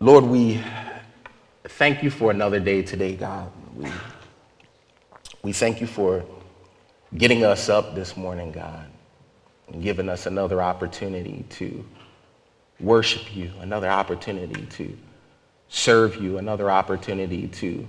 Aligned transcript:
Lord, 0.00 0.22
we 0.22 0.62
thank 1.64 2.04
you 2.04 2.10
for 2.10 2.30
another 2.30 2.60
day 2.60 2.82
today, 2.82 3.16
God. 3.16 3.50
We, 3.74 3.90
we 5.42 5.52
thank 5.52 5.80
you 5.80 5.88
for 5.88 6.24
getting 7.16 7.42
us 7.42 7.68
up 7.68 7.96
this 7.96 8.16
morning, 8.16 8.52
God, 8.52 8.86
and 9.66 9.82
giving 9.82 10.08
us 10.08 10.26
another 10.26 10.62
opportunity 10.62 11.44
to 11.50 11.84
worship 12.78 13.34
you, 13.34 13.50
another 13.58 13.88
opportunity 13.88 14.66
to 14.66 14.96
serve 15.68 16.14
you, 16.22 16.38
another 16.38 16.70
opportunity 16.70 17.48
to 17.48 17.84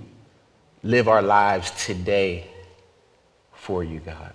live 0.82 1.06
our 1.06 1.22
lives 1.22 1.70
today 1.84 2.48
for 3.52 3.84
you, 3.84 4.00
God. 4.00 4.32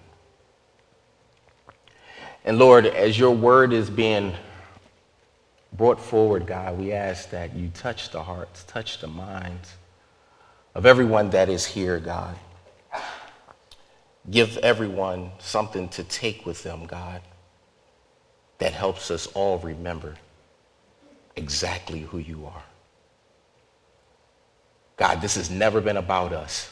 And 2.46 2.58
Lord, 2.58 2.86
as 2.86 3.20
your 3.20 3.32
word 3.32 3.74
is 3.74 3.90
being 3.90 4.34
brought 5.78 6.00
forward, 6.00 6.48
God, 6.48 6.78
we 6.78 6.92
ask 6.92 7.30
that 7.32 7.56
you 7.56 7.70
touch 7.70 8.12
the 8.12 8.24
hearts, 8.24 8.64
touch 8.64 9.00
the 9.00 9.08
minds 9.08 9.76
of 10.74 10.86
everyone 10.86 11.30
that 11.32 11.50
is 11.50 11.66
here, 11.66 12.00
God. 12.00 12.36
Give 14.30 14.58
everyone 14.58 15.32
something 15.40 15.90
to 15.90 16.04
take 16.04 16.46
with 16.46 16.64
them, 16.64 16.86
God, 16.86 17.22
that 18.58 18.74
helps 18.74 19.12
us 19.12 19.28
all 19.28 19.60
remember 19.60 20.16
exactly 21.36 22.02
who 22.02 22.18
you 22.18 22.46
are. 22.46 22.64
God, 24.98 25.22
this 25.22 25.36
has 25.36 25.50
never 25.50 25.82
been 25.82 25.98
about 25.98 26.32
us, 26.32 26.72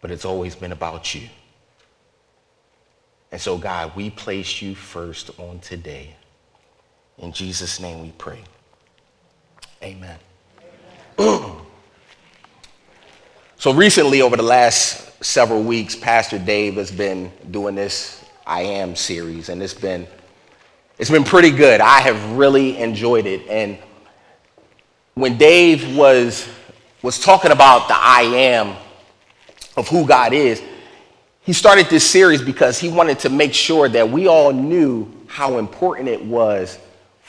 but 0.00 0.10
it's 0.10 0.24
always 0.24 0.54
been 0.54 0.72
about 0.72 1.14
you. 1.14 1.28
And 3.32 3.40
so, 3.40 3.56
God, 3.56 3.96
we 3.96 4.10
place 4.10 4.60
you 4.60 4.74
first 4.74 5.30
on 5.40 5.58
today. 5.60 6.14
In 7.18 7.32
Jesus' 7.32 7.80
name 7.80 8.02
we 8.02 8.12
pray. 8.18 8.42
Amen. 9.82 10.18
so 13.56 13.72
recently, 13.72 14.22
over 14.22 14.36
the 14.36 14.42
last 14.42 15.24
several 15.24 15.62
weeks, 15.62 15.94
Pastor 15.94 16.38
Dave 16.38 16.74
has 16.74 16.90
been 16.90 17.32
doing 17.50 17.74
this 17.74 18.24
I 18.46 18.62
Am 18.62 18.96
series, 18.96 19.48
and 19.48 19.62
it's 19.62 19.74
been 19.74 20.06
it's 20.98 21.10
been 21.10 21.24
pretty 21.24 21.50
good. 21.50 21.80
I 21.80 22.00
have 22.00 22.32
really 22.32 22.78
enjoyed 22.78 23.26
it. 23.26 23.46
And 23.48 23.78
when 25.14 25.36
Dave 25.36 25.96
was 25.96 26.48
was 27.02 27.18
talking 27.18 27.50
about 27.50 27.88
the 27.88 27.96
I 27.96 28.22
am 28.22 28.76
of 29.76 29.88
who 29.88 30.06
God 30.06 30.32
is, 30.32 30.62
he 31.40 31.52
started 31.52 31.86
this 31.86 32.08
series 32.08 32.40
because 32.40 32.78
he 32.78 32.88
wanted 32.88 33.18
to 33.20 33.28
make 33.28 33.52
sure 33.52 33.88
that 33.88 34.08
we 34.08 34.28
all 34.28 34.52
knew 34.52 35.12
how 35.26 35.58
important 35.58 36.08
it 36.08 36.24
was 36.24 36.78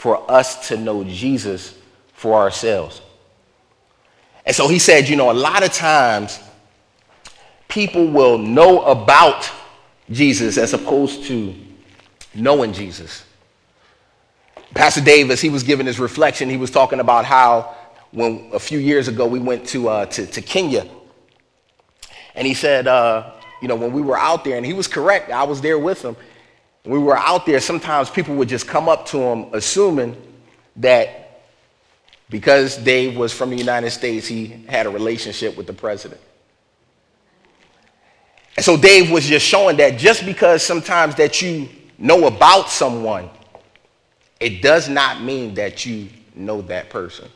for 0.03 0.29
us 0.29 0.67
to 0.67 0.75
know 0.75 1.01
Jesus 1.05 1.73
for 2.11 2.33
ourselves. 2.33 3.01
And 4.45 4.53
so 4.53 4.67
he 4.67 4.77
said, 4.77 5.07
you 5.07 5.15
know, 5.15 5.31
a 5.31 5.39
lot 5.47 5.63
of 5.63 5.71
times 5.71 6.41
people 7.69 8.09
will 8.09 8.37
know 8.37 8.81
about 8.81 9.49
Jesus 10.11 10.57
as 10.57 10.73
opposed 10.73 11.23
to 11.27 11.55
knowing 12.35 12.73
Jesus. 12.73 13.23
Pastor 14.73 14.99
Davis, 14.99 15.39
he 15.39 15.47
was 15.47 15.63
giving 15.63 15.85
his 15.85 16.01
reflection. 16.01 16.49
He 16.49 16.57
was 16.57 16.69
talking 16.69 16.99
about 16.99 17.23
how 17.23 17.73
when 18.11 18.49
a 18.51 18.59
few 18.59 18.79
years 18.79 19.07
ago 19.07 19.25
we 19.25 19.39
went 19.39 19.65
to, 19.67 19.87
uh, 19.87 20.05
to, 20.07 20.25
to, 20.25 20.41
Kenya. 20.41 20.85
And 22.35 22.45
he 22.45 22.55
said, 22.55 22.87
uh, 22.87 23.31
you 23.61 23.69
know, 23.69 23.77
when 23.77 23.93
we 23.93 24.01
were 24.01 24.17
out 24.17 24.43
there, 24.43 24.57
and 24.57 24.65
he 24.65 24.73
was 24.73 24.89
correct, 24.89 25.31
I 25.31 25.43
was 25.43 25.61
there 25.61 25.79
with 25.79 26.01
him. 26.01 26.17
We 26.85 26.99
were 26.99 27.17
out 27.17 27.45
there, 27.45 27.59
sometimes 27.59 28.09
people 28.09 28.35
would 28.35 28.49
just 28.49 28.67
come 28.67 28.89
up 28.89 29.05
to 29.07 29.17
him 29.17 29.47
assuming 29.53 30.21
that 30.77 31.41
because 32.29 32.77
Dave 32.77 33.15
was 33.15 33.31
from 33.31 33.51
the 33.51 33.55
United 33.55 33.91
States, 33.91 34.27
he 34.27 34.47
had 34.67 34.85
a 34.85 34.89
relationship 34.89 35.55
with 35.55 35.67
the 35.67 35.73
president. 35.73 36.19
And 38.57 38.65
so 38.65 38.75
Dave 38.75 39.11
was 39.11 39.25
just 39.25 39.45
showing 39.45 39.77
that 39.77 39.97
just 39.97 40.25
because 40.25 40.63
sometimes 40.63 41.15
that 41.15 41.41
you 41.41 41.69
know 41.97 42.27
about 42.27 42.69
someone, 42.69 43.29
it 44.39 44.61
does 44.61 44.89
not 44.89 45.21
mean 45.21 45.53
that 45.55 45.85
you 45.85 46.09
know 46.35 46.61
that 46.63 46.89
person. 46.89 47.29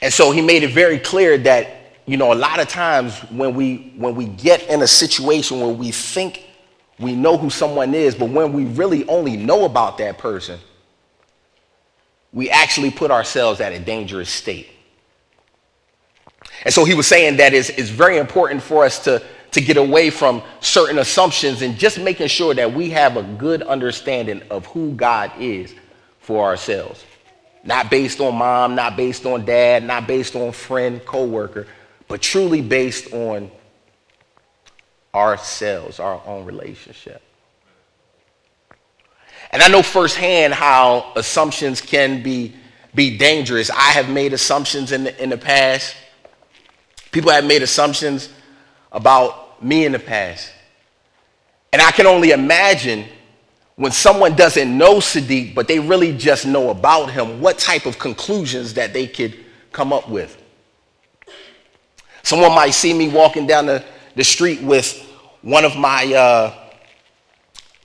And 0.00 0.12
so 0.12 0.30
he 0.30 0.42
made 0.42 0.62
it 0.62 0.72
very 0.72 0.98
clear 0.98 1.38
that 1.38 1.82
you 2.06 2.16
know, 2.16 2.32
a 2.32 2.34
lot 2.34 2.58
of 2.58 2.68
times 2.68 3.18
when 3.30 3.54
we 3.54 3.94
when 3.96 4.14
we 4.16 4.26
get 4.26 4.68
in 4.68 4.82
a 4.82 4.86
situation 4.86 5.60
where 5.60 5.68
we 5.68 5.92
think 5.92 6.44
we 7.02 7.14
know 7.14 7.36
who 7.36 7.50
someone 7.50 7.94
is, 7.94 8.14
but 8.14 8.28
when 8.30 8.52
we 8.52 8.64
really 8.64 9.06
only 9.08 9.36
know 9.36 9.64
about 9.64 9.98
that 9.98 10.18
person, 10.18 10.58
we 12.32 12.48
actually 12.50 12.90
put 12.90 13.10
ourselves 13.10 13.60
at 13.60 13.72
a 13.72 13.78
dangerous 13.78 14.30
state. 14.30 14.68
And 16.64 16.72
so 16.72 16.84
he 16.84 16.94
was 16.94 17.06
saying 17.06 17.36
that 17.36 17.54
it's, 17.54 17.70
it's 17.70 17.88
very 17.88 18.18
important 18.18 18.62
for 18.62 18.84
us 18.84 19.02
to, 19.04 19.22
to 19.50 19.60
get 19.60 19.76
away 19.76 20.10
from 20.10 20.42
certain 20.60 20.98
assumptions 20.98 21.62
and 21.62 21.76
just 21.76 21.98
making 21.98 22.28
sure 22.28 22.54
that 22.54 22.72
we 22.72 22.90
have 22.90 23.16
a 23.16 23.22
good 23.22 23.62
understanding 23.62 24.42
of 24.50 24.66
who 24.66 24.92
God 24.92 25.32
is 25.38 25.74
for 26.20 26.44
ourselves. 26.44 27.04
Not 27.64 27.90
based 27.90 28.20
on 28.20 28.36
mom, 28.36 28.74
not 28.74 28.96
based 28.96 29.26
on 29.26 29.44
dad, 29.44 29.84
not 29.84 30.06
based 30.06 30.34
on 30.34 30.52
friend, 30.52 31.04
coworker, 31.04 31.66
but 32.08 32.22
truly 32.22 32.60
based 32.60 33.12
on 33.12 33.50
ourselves, 35.14 36.00
our 36.00 36.20
own 36.26 36.44
relationship. 36.44 37.22
And 39.50 39.62
I 39.62 39.68
know 39.68 39.82
firsthand 39.82 40.54
how 40.54 41.12
assumptions 41.14 41.80
can 41.80 42.22
be, 42.22 42.54
be 42.94 43.18
dangerous. 43.18 43.70
I 43.70 43.90
have 43.90 44.08
made 44.08 44.32
assumptions 44.32 44.92
in 44.92 45.04
the, 45.04 45.22
in 45.22 45.28
the 45.28 45.36
past. 45.36 45.94
People 47.10 47.30
have 47.30 47.44
made 47.44 47.62
assumptions 47.62 48.30
about 48.90 49.62
me 49.62 49.84
in 49.84 49.92
the 49.92 49.98
past. 49.98 50.50
And 51.72 51.82
I 51.82 51.90
can 51.90 52.06
only 52.06 52.30
imagine 52.30 53.06
when 53.76 53.92
someone 53.92 54.34
doesn't 54.34 54.76
know 54.76 54.96
Sadiq, 54.96 55.54
but 55.54 55.68
they 55.68 55.78
really 55.78 56.16
just 56.16 56.46
know 56.46 56.70
about 56.70 57.10
him, 57.10 57.40
what 57.40 57.58
type 57.58 57.86
of 57.86 57.98
conclusions 57.98 58.74
that 58.74 58.92
they 58.92 59.06
could 59.06 59.36
come 59.72 59.92
up 59.92 60.08
with. 60.08 60.38
Someone 62.22 62.54
might 62.54 62.70
see 62.70 62.92
me 62.94 63.08
walking 63.08 63.46
down 63.46 63.66
the, 63.66 63.84
the 64.14 64.24
street 64.24 64.62
with 64.62 65.00
one 65.42 65.64
of 65.64 65.76
my 65.76 66.12
uh, 66.14 66.54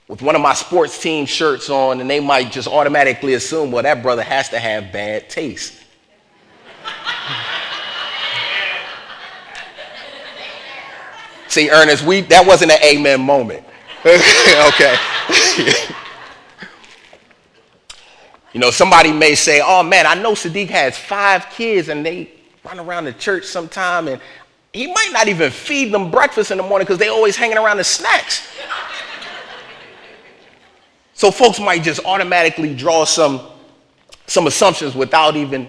with 0.08 0.22
one 0.22 0.34
of 0.34 0.40
my 0.40 0.54
sports 0.54 1.00
team 1.00 1.26
shirts 1.26 1.68
on, 1.68 2.00
and 2.00 2.08
they 2.08 2.20
might 2.20 2.50
just 2.50 2.66
automatically 2.66 3.34
assume, 3.34 3.70
well, 3.70 3.82
that 3.82 4.02
brother 4.02 4.22
has 4.22 4.48
to 4.48 4.58
have 4.58 4.90
bad 4.92 5.28
taste. 5.28 5.74
See, 11.48 11.70
Ernest, 11.70 12.04
we 12.04 12.22
that 12.22 12.46
wasn't 12.46 12.72
an 12.72 12.82
amen 12.82 13.20
moment. 13.20 13.64
okay. 14.06 14.96
you 18.52 18.60
know, 18.60 18.70
somebody 18.70 19.12
may 19.12 19.34
say, 19.34 19.60
oh 19.64 19.82
man, 19.82 20.06
I 20.06 20.14
know 20.14 20.32
Sadiq 20.32 20.68
has 20.68 20.96
five 20.96 21.48
kids 21.50 21.88
and 21.88 22.04
they 22.04 22.30
run 22.64 22.78
around 22.78 23.04
the 23.06 23.12
church 23.12 23.44
sometime 23.44 24.08
and 24.08 24.20
he 24.78 24.86
might 24.86 25.10
not 25.12 25.26
even 25.26 25.50
feed 25.50 25.92
them 25.92 26.08
breakfast 26.08 26.52
in 26.52 26.56
the 26.56 26.62
morning 26.62 26.86
because 26.86 26.98
they're 26.98 27.10
always 27.10 27.34
hanging 27.34 27.58
around 27.58 27.78
the 27.78 27.84
snacks. 27.84 28.46
so 31.14 31.32
folks 31.32 31.58
might 31.58 31.82
just 31.82 31.98
automatically 32.04 32.76
draw 32.76 33.04
some, 33.04 33.40
some 34.28 34.46
assumptions 34.46 34.94
without 34.94 35.34
even, 35.34 35.68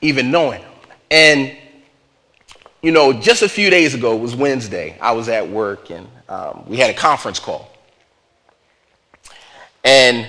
even 0.00 0.32
knowing. 0.32 0.64
And, 1.12 1.56
you 2.82 2.90
know, 2.90 3.12
just 3.12 3.42
a 3.42 3.48
few 3.48 3.70
days 3.70 3.94
ago, 3.94 4.16
was 4.16 4.34
Wednesday, 4.34 4.98
I 5.00 5.12
was 5.12 5.28
at 5.28 5.48
work 5.48 5.90
and 5.90 6.08
um, 6.28 6.64
we 6.66 6.76
had 6.76 6.90
a 6.90 6.94
conference 6.94 7.38
call. 7.38 7.70
And 9.84 10.26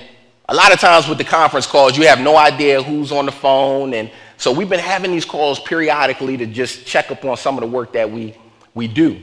a 0.48 0.54
lot 0.54 0.72
of 0.72 0.78
times 0.78 1.08
with 1.08 1.18
the 1.18 1.24
conference 1.24 1.66
calls, 1.66 1.98
you 1.98 2.06
have 2.06 2.20
no 2.20 2.36
idea 2.36 2.84
who's 2.84 3.10
on 3.10 3.26
the 3.26 3.32
phone 3.32 3.94
and 3.94 4.12
so 4.42 4.50
we've 4.50 4.68
been 4.68 4.80
having 4.80 5.12
these 5.12 5.24
calls 5.24 5.60
periodically 5.60 6.36
to 6.36 6.46
just 6.46 6.84
check 6.84 7.12
up 7.12 7.24
on 7.24 7.36
some 7.36 7.54
of 7.54 7.60
the 7.60 7.68
work 7.68 7.92
that 7.92 8.10
we, 8.10 8.34
we 8.74 8.88
do. 8.88 9.22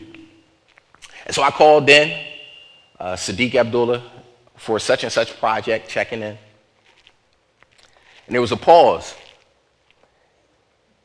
And 1.25 1.36
so 1.36 1.44
I 1.44 1.51
called 1.51 1.89
in 1.89 2.25
uh, 2.98 3.16
Sadiq 3.18 3.54
Abdullah 3.56 4.01
for 4.56 4.80
such 4.80 5.04
and 5.04 5.12
such 5.12 5.38
project, 5.38 5.89
checking 5.89 6.21
in. 6.21 6.38
And 8.27 8.33
there 8.33 8.39
was 8.39 8.54
a 8.54 8.56
pause. 8.56 9.13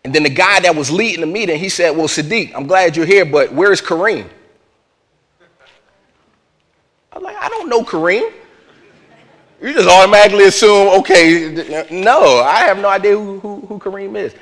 And 0.05 0.15
then 0.15 0.23
the 0.23 0.31
guy 0.31 0.61
that 0.61 0.77
was 0.77 0.93
leading 0.93 1.23
the 1.23 1.27
meeting, 1.27 1.59
he 1.59 1.69
said, 1.69 1.91
Well, 1.97 2.07
Sadiq, 2.07 2.55
I'm 2.55 2.69
glad 2.69 2.97
you're 2.97 3.07
here, 3.07 3.25
but 3.25 3.53
where's 3.53 3.83
Kareem? 3.83 4.31
I 7.11 7.19
was 7.19 7.25
like, 7.25 7.37
I 7.37 7.49
don't 7.49 7.69
know 7.69 7.83
Kareem. 7.83 8.33
You 9.65 9.73
just 9.73 9.89
automatically 9.89 10.45
assume, 10.45 10.89
okay, 11.01 11.87
no, 11.91 12.41
I 12.41 12.65
have 12.67 12.77
no 12.77 12.89
idea 12.91 13.17
who, 13.17 13.39
who, 13.39 13.61
who 13.63 13.79
Kareem 13.79 14.15
is. 14.15 14.35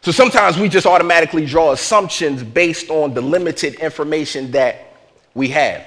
So 0.00 0.12
sometimes 0.12 0.56
we 0.56 0.68
just 0.68 0.86
automatically 0.86 1.44
draw 1.44 1.72
assumptions 1.72 2.44
based 2.44 2.88
on 2.88 3.14
the 3.14 3.20
limited 3.20 3.74
information 3.80 4.52
that 4.52 4.94
we 5.34 5.48
have. 5.48 5.84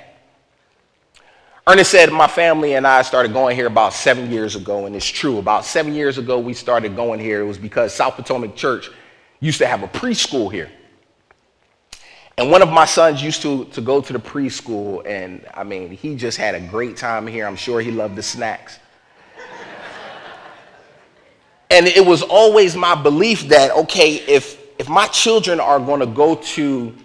Ernest 1.65 1.91
said, 1.91 2.11
My 2.11 2.27
family 2.27 2.73
and 2.73 2.85
I 2.85 3.03
started 3.03 3.31
going 3.31 3.55
here 3.55 3.67
about 3.67 3.93
seven 3.93 4.29
years 4.29 4.57
ago, 4.57 4.85
and 4.85 4.97
it's 4.97 5.07
true. 5.07 5.37
About 5.37 5.63
seven 5.63 5.95
years 5.95 6.17
ago, 6.17 6.37
we 6.37 6.53
started 6.53 6.93
going 6.93 7.21
here. 7.21 7.39
It 7.39 7.45
was 7.45 7.57
because 7.57 7.93
South 7.93 8.17
Potomac 8.17 8.57
Church 8.57 8.89
used 9.39 9.59
to 9.59 9.65
have 9.65 9.81
a 9.81 9.87
preschool 9.87 10.51
here. 10.51 10.69
And 12.37 12.49
one 12.49 12.61
of 12.61 12.69
my 12.69 12.85
sons 12.85 13.21
used 13.21 13.41
to, 13.41 13.65
to 13.65 13.81
go 13.81 14.01
to 14.01 14.13
the 14.13 14.19
preschool, 14.19 15.05
and 15.05 15.45
I 15.53 15.63
mean, 15.63 15.91
he 15.91 16.15
just 16.15 16.37
had 16.37 16.55
a 16.55 16.59
great 16.59 16.97
time 16.97 17.27
here. 17.27 17.45
I'm 17.45 17.55
sure 17.55 17.81
he 17.81 17.91
loved 17.91 18.15
the 18.15 18.23
snacks. 18.23 18.79
and 21.69 21.87
it 21.87 22.05
was 22.05 22.23
always 22.23 22.75
my 22.75 22.95
belief 22.95 23.47
that, 23.49 23.71
okay, 23.71 24.15
if, 24.15 24.59
if 24.79 24.87
my 24.87 25.07
children 25.07 25.59
are 25.59 25.79
going 25.79 25.99
to 25.99 26.05
go 26.05 26.35
to 26.35 26.95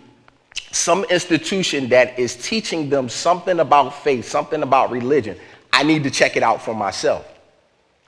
some 0.71 1.05
institution 1.05 1.89
that 1.89 2.19
is 2.19 2.37
teaching 2.37 2.89
them 2.89 3.09
something 3.09 3.61
about 3.61 3.95
faith, 3.95 4.27
something 4.27 4.63
about 4.63 4.91
religion, 4.91 5.37
I 5.73 5.83
need 5.83 6.05
to 6.05 6.11
check 6.11 6.37
it 6.37 6.43
out 6.43 6.63
for 6.63 6.75
myself. 6.75 7.31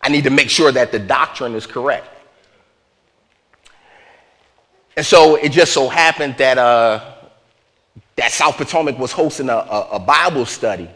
I 0.00 0.08
need 0.08 0.24
to 0.24 0.30
make 0.30 0.48
sure 0.48 0.70
that 0.72 0.92
the 0.92 0.98
doctrine 0.98 1.54
is 1.54 1.66
correct. 1.66 2.08
And 4.98 5.06
so 5.06 5.36
it 5.36 5.50
just 5.50 5.72
so 5.72 5.88
happened 5.88 6.38
that, 6.38 6.58
uh, 6.58 7.14
that 8.16 8.32
South 8.32 8.56
Potomac 8.56 8.98
was 8.98 9.12
hosting 9.12 9.48
a, 9.48 9.54
a, 9.54 9.88
a 9.92 9.98
Bible 10.00 10.44
study. 10.44 10.90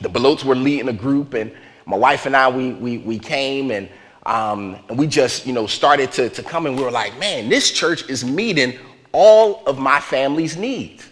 The 0.00 0.08
Belotes 0.08 0.42
were 0.42 0.56
leading 0.56 0.88
a 0.88 0.92
group, 0.92 1.34
and 1.34 1.52
my 1.86 1.96
wife 1.96 2.26
and 2.26 2.34
I, 2.34 2.48
we, 2.48 2.72
we, 2.72 2.98
we 2.98 3.20
came 3.20 3.70
and, 3.70 3.88
um, 4.26 4.80
and 4.88 4.98
we 4.98 5.06
just, 5.06 5.46
you 5.46 5.52
know, 5.52 5.68
started 5.68 6.10
to, 6.10 6.28
to 6.30 6.42
come 6.42 6.66
and 6.66 6.76
we 6.76 6.82
were 6.82 6.90
like, 6.90 7.16
man, 7.20 7.48
this 7.48 7.70
church 7.70 8.10
is 8.10 8.24
meeting 8.24 8.76
all 9.12 9.62
of 9.64 9.78
my 9.78 10.00
family's 10.00 10.56
needs. 10.56 11.08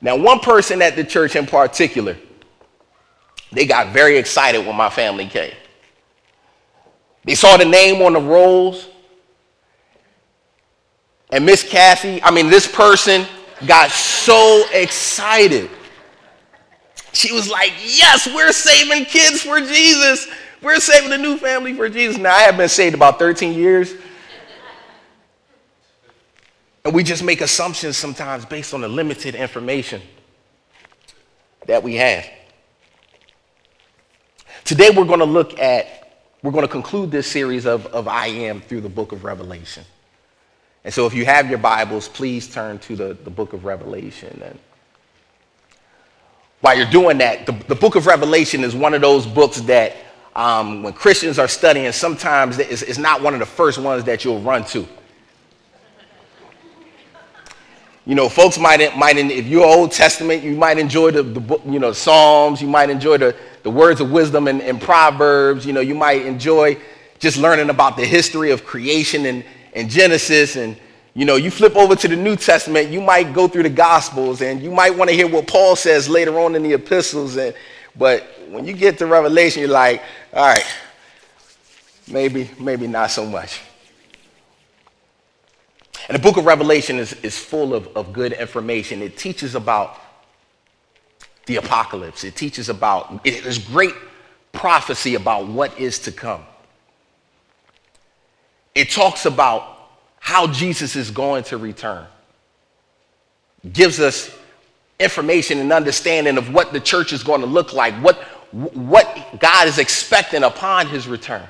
Now, 0.00 0.14
one 0.14 0.38
person 0.38 0.80
at 0.80 0.94
the 0.94 1.02
church 1.02 1.34
in 1.34 1.46
particular, 1.46 2.16
they 3.50 3.66
got 3.66 3.92
very 3.92 4.16
excited 4.16 4.64
when 4.64 4.76
my 4.76 4.90
family 4.90 5.26
came. 5.26 5.54
They 7.26 7.34
saw 7.34 7.56
the 7.56 7.64
name 7.64 8.00
on 8.00 8.14
the 8.14 8.20
rolls. 8.20 8.88
And 11.30 11.44
Miss 11.44 11.62
Cassie, 11.68 12.22
I 12.22 12.30
mean, 12.30 12.48
this 12.48 12.66
person 12.66 13.26
got 13.66 13.90
so 13.90 14.64
excited. 14.72 15.68
She 17.12 17.32
was 17.32 17.50
like, 17.50 17.72
Yes, 17.82 18.26
we're 18.26 18.52
saving 18.52 19.06
kids 19.06 19.42
for 19.42 19.58
Jesus. 19.58 20.28
We're 20.62 20.80
saving 20.80 21.12
a 21.12 21.18
new 21.18 21.36
family 21.36 21.74
for 21.74 21.88
Jesus. 21.88 22.16
Now, 22.16 22.34
I 22.34 22.40
have 22.40 22.56
been 22.56 22.68
saved 22.68 22.94
about 22.94 23.18
13 23.18 23.54
years. 23.54 23.92
And 26.84 26.94
we 26.94 27.02
just 27.02 27.24
make 27.24 27.40
assumptions 27.40 27.96
sometimes 27.96 28.44
based 28.44 28.72
on 28.72 28.80
the 28.80 28.88
limited 28.88 29.34
information 29.34 30.00
that 31.66 31.82
we 31.82 31.96
have. 31.96 32.24
Today, 34.64 34.90
we're 34.90 35.04
going 35.04 35.18
to 35.18 35.24
look 35.24 35.58
at, 35.58 36.05
we're 36.42 36.52
going 36.52 36.62
to 36.66 36.68
conclude 36.68 37.10
this 37.10 37.26
series 37.26 37.66
of, 37.66 37.86
of 37.86 38.08
I 38.08 38.26
Am 38.26 38.60
through 38.60 38.82
the 38.82 38.88
book 38.88 39.12
of 39.12 39.24
Revelation. 39.24 39.84
And 40.84 40.92
so, 40.92 41.06
if 41.06 41.14
you 41.14 41.24
have 41.24 41.48
your 41.48 41.58
Bibles, 41.58 42.08
please 42.08 42.46
turn 42.46 42.78
to 42.80 42.94
the, 42.94 43.14
the 43.24 43.30
book 43.30 43.52
of 43.52 43.64
Revelation. 43.64 44.40
And 44.44 44.58
while 46.60 46.76
you're 46.76 46.90
doing 46.90 47.18
that, 47.18 47.46
the, 47.46 47.52
the 47.52 47.74
book 47.74 47.96
of 47.96 48.06
Revelation 48.06 48.62
is 48.62 48.74
one 48.74 48.94
of 48.94 49.00
those 49.00 49.26
books 49.26 49.60
that 49.62 49.96
um, 50.36 50.82
when 50.82 50.92
Christians 50.92 51.38
are 51.38 51.48
studying, 51.48 51.90
sometimes 51.92 52.58
it's, 52.58 52.82
it's 52.82 52.98
not 52.98 53.22
one 53.22 53.34
of 53.34 53.40
the 53.40 53.46
first 53.46 53.78
ones 53.78 54.04
that 54.04 54.24
you'll 54.24 54.40
run 54.40 54.64
to. 54.66 54.86
You 58.04 58.14
know, 58.14 58.28
folks 58.28 58.56
might, 58.56 58.96
might 58.96 59.16
if 59.16 59.46
you're 59.46 59.66
Old 59.66 59.90
Testament, 59.90 60.44
you 60.44 60.54
might 60.54 60.78
enjoy 60.78 61.10
the, 61.10 61.24
the 61.24 61.40
book, 61.40 61.62
you 61.66 61.80
know, 61.80 61.92
Psalms, 61.92 62.62
you 62.62 62.68
might 62.68 62.88
enjoy 62.88 63.18
the, 63.18 63.34
the 63.66 63.70
words 63.72 64.00
of 64.00 64.12
wisdom 64.12 64.46
and, 64.46 64.80
Proverbs, 64.80 65.66
you 65.66 65.72
know, 65.72 65.80
you 65.80 65.96
might 65.96 66.24
enjoy 66.24 66.78
just 67.18 67.36
learning 67.36 67.68
about 67.68 67.96
the 67.96 68.04
history 68.04 68.52
of 68.52 68.64
creation 68.64 69.26
and, 69.26 69.44
and 69.74 69.90
Genesis. 69.90 70.54
And, 70.54 70.76
you 71.14 71.24
know, 71.24 71.34
you 71.34 71.50
flip 71.50 71.74
over 71.74 71.96
to 71.96 72.06
the 72.06 72.14
New 72.14 72.36
Testament, 72.36 72.90
you 72.90 73.00
might 73.00 73.34
go 73.34 73.48
through 73.48 73.64
the 73.64 73.68
Gospels 73.68 74.40
and 74.40 74.62
you 74.62 74.70
might 74.70 74.96
want 74.96 75.10
to 75.10 75.16
hear 75.16 75.26
what 75.26 75.48
Paul 75.48 75.74
says 75.74 76.08
later 76.08 76.38
on 76.38 76.54
in 76.54 76.62
the 76.62 76.74
epistles. 76.74 77.36
And, 77.36 77.56
but 77.96 78.22
when 78.50 78.66
you 78.66 78.72
get 78.72 78.98
to 78.98 79.06
Revelation, 79.06 79.62
you're 79.62 79.70
like, 79.70 80.00
all 80.32 80.46
right, 80.46 80.76
maybe, 82.06 82.48
maybe 82.60 82.86
not 82.86 83.10
so 83.10 83.26
much. 83.26 83.60
And 86.08 86.16
the 86.16 86.22
book 86.22 86.36
of 86.36 86.44
Revelation 86.44 87.00
is, 87.00 87.14
is 87.14 87.36
full 87.36 87.74
of, 87.74 87.88
of 87.96 88.12
good 88.12 88.32
information. 88.32 89.02
It 89.02 89.18
teaches 89.18 89.56
about 89.56 89.98
the 91.46 91.56
apocalypse, 91.56 92.24
it 92.24 92.36
teaches 92.36 92.68
about, 92.68 93.20
it, 93.24 93.42
there's 93.42 93.58
great 93.58 93.94
prophecy 94.52 95.14
about 95.14 95.46
what 95.46 95.78
is 95.78 96.00
to 96.00 96.12
come. 96.12 96.44
It 98.74 98.90
talks 98.90 99.24
about 99.26 99.76
how 100.18 100.48
Jesus 100.48 100.96
is 100.96 101.10
going 101.10 101.44
to 101.44 101.56
return, 101.56 102.06
gives 103.72 104.00
us 104.00 104.36
information 104.98 105.58
and 105.58 105.72
understanding 105.72 106.36
of 106.36 106.52
what 106.52 106.72
the 106.72 106.80
church 106.80 107.12
is 107.12 107.22
going 107.22 107.40
to 107.40 107.46
look 107.46 107.72
like, 107.72 107.94
what, 108.02 108.16
what 108.50 109.38
God 109.38 109.68
is 109.68 109.78
expecting 109.78 110.42
upon 110.42 110.88
his 110.88 111.06
return. 111.06 111.46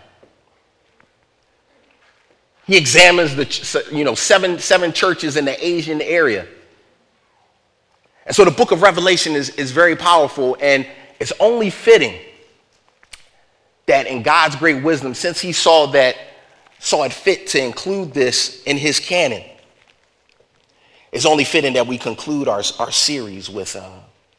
He 2.66 2.76
examines 2.76 3.34
the 3.36 3.86
you 3.92 4.04
know, 4.04 4.14
seven, 4.14 4.58
seven 4.58 4.92
churches 4.92 5.36
in 5.36 5.44
the 5.44 5.64
Asian 5.64 6.02
area. 6.02 6.46
And 8.26 8.34
so 8.34 8.44
the 8.44 8.50
book 8.50 8.72
of 8.72 8.82
Revelation 8.82 9.34
is, 9.34 9.50
is 9.50 9.70
very 9.70 9.96
powerful, 9.96 10.56
and 10.60 10.86
it's 11.20 11.32
only 11.38 11.70
fitting 11.70 12.18
that 13.86 14.06
in 14.06 14.22
God's 14.22 14.56
great 14.56 14.82
wisdom, 14.82 15.14
since 15.14 15.40
he 15.40 15.52
saw 15.52 15.86
that, 15.88 16.16
saw 16.80 17.04
it 17.04 17.12
fit 17.12 17.46
to 17.48 17.62
include 17.62 18.12
this 18.12 18.62
in 18.64 18.76
his 18.76 18.98
canon, 18.98 19.44
it's 21.12 21.24
only 21.24 21.44
fitting 21.44 21.74
that 21.74 21.86
we 21.86 21.96
conclude 21.96 22.48
our, 22.48 22.62
our 22.78 22.90
series 22.90 23.48
with, 23.48 23.76
uh, 23.76 23.90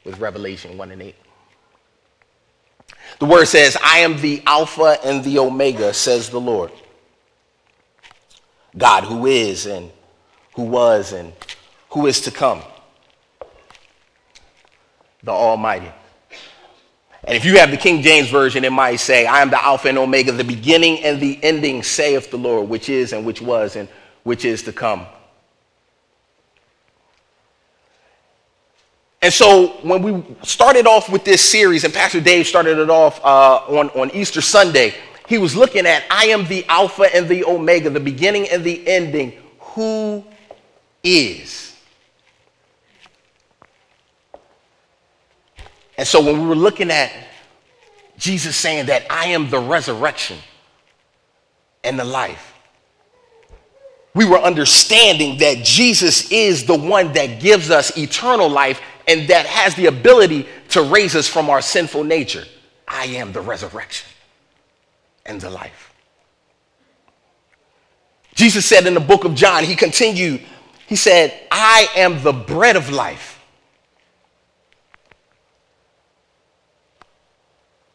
with 0.04 0.20
Revelation 0.20 0.78
1 0.78 0.92
and 0.92 1.02
8. 1.02 1.16
The 3.20 3.26
word 3.26 3.46
says, 3.46 3.78
I 3.82 4.00
am 4.00 4.20
the 4.20 4.44
Alpha 4.46 4.98
and 5.04 5.24
the 5.24 5.40
Omega, 5.40 5.94
says 5.94 6.30
the 6.30 6.40
Lord 6.40 6.72
God 8.78 9.06
who 9.06 9.26
is 9.26 9.66
and 9.66 9.92
who 10.56 10.64
was 10.64 11.14
and 11.14 11.34
who 11.90 12.06
is 12.06 12.22
to 12.22 12.32
come. 12.32 12.62
The 15.24 15.32
Almighty. 15.32 15.92
And 17.24 17.36
if 17.36 17.44
you 17.44 17.58
have 17.58 17.72
the 17.72 17.78
King 17.78 18.02
James 18.02 18.30
Version, 18.30 18.64
it 18.64 18.72
might 18.72 18.98
say, 18.98 19.26
I 19.26 19.42
am 19.42 19.50
the 19.50 19.62
Alpha 19.64 19.90
and 19.90 19.98
Omega, 19.98 20.32
the 20.32 20.44
beginning 20.44 21.04
and 21.04 21.20
the 21.20 21.40
ending, 21.44 21.84
saith 21.84 22.32
the 22.32 22.38
Lord, 22.38 22.70
which 22.70 22.90
is 22.90 23.12
and 23.12 23.26
which 23.26 23.42
was 23.42 23.76
and 23.76 23.90
which 24.24 24.46
is 24.46 24.64
to 24.64 24.72
come. 24.72 25.06
And 29.22 29.34
so 29.34 29.80
when 29.82 30.02
we 30.04 30.24
started 30.44 30.86
off 30.86 31.10
with 31.10 31.26
this 31.26 31.42
series, 31.42 31.84
and 31.84 31.94
Pastor 31.94 32.22
Dave 32.22 32.48
started 32.48 32.78
it 32.78 32.90
off 32.90 33.20
uh, 33.26 33.58
on, 33.68 33.90
on 33.90 34.12
Easter 34.12 34.42
Sunday, 34.42 34.94
he 35.28 35.38
was 35.38 35.56
looking 35.56 35.86
at 35.86 36.04
I 36.10 36.28
am 36.28 36.46
the 36.48 36.64
Alpha 36.68 37.14
and 37.14 37.28
the 37.28 37.44
Omega, 37.44 37.90
the 37.90 38.00
beginning 38.00 38.48
and 38.50 38.64
the 38.64 38.88
ending. 38.88 39.34
Who 39.60 40.24
is? 41.04 41.77
And 45.98 46.08
so 46.08 46.24
when 46.24 46.40
we 46.42 46.48
were 46.48 46.56
looking 46.56 46.92
at 46.92 47.12
Jesus 48.18 48.56
saying 48.56 48.88
that 48.88 49.06
I 49.10 49.28
am 49.28 49.50
the 49.50 49.60
resurrection 49.60 50.38
and 51.84 51.98
the 51.98 52.06
life, 52.06 52.54
we 54.14 54.26
were 54.26 54.40
understanding 54.40 55.38
that 55.40 55.64
Jesus 55.64 56.32
is 56.32 56.66
the 56.66 56.78
one 56.78 57.14
that 57.14 57.40
gives 57.40 57.70
us 57.70 57.96
eternal 57.98 58.50
life 58.50 58.82
and 59.08 59.28
that 59.30 59.46
has 59.46 59.76
the 59.76 59.86
ability 59.86 60.48
to 60.70 60.82
raise 60.82 61.16
us 61.16 61.28
from 61.28 61.50
our 61.50 61.62
sinful 61.62 62.04
nature. 62.04 62.44
I 62.88 63.06
am 63.06 63.32
the 63.32 63.42
resurrection 63.42 64.08
and 65.26 65.40
the 65.40 65.50
life. 65.50 65.94
Jesus 68.34 68.66
said 68.66 68.86
in 68.86 68.94
the 68.94 69.00
book 69.00 69.24
of 69.24 69.36
John, 69.36 69.64
he 69.64 69.76
continued, 69.76 70.42
he 70.88 70.96
said, 70.96 71.34
I 71.52 71.88
am 71.96 72.22
the 72.24 72.34
bread 72.34 72.76
of 72.76 72.92
life. 72.92 73.37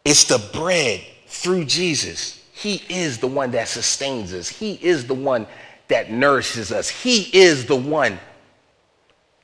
It's 0.04 0.24
the 0.24 0.38
bread 0.52 1.04
through 1.26 1.64
Jesus. 1.66 2.42
He 2.52 2.82
is 2.88 3.18
the 3.18 3.26
one 3.26 3.52
that 3.52 3.68
sustains 3.68 4.32
us. 4.32 4.48
He 4.48 4.74
is 4.74 5.06
the 5.06 5.14
one 5.14 5.46
that 5.88 6.10
nourishes 6.10 6.72
us. 6.72 6.88
He 6.88 7.22
is 7.36 7.66
the 7.66 7.76
one 7.76 8.18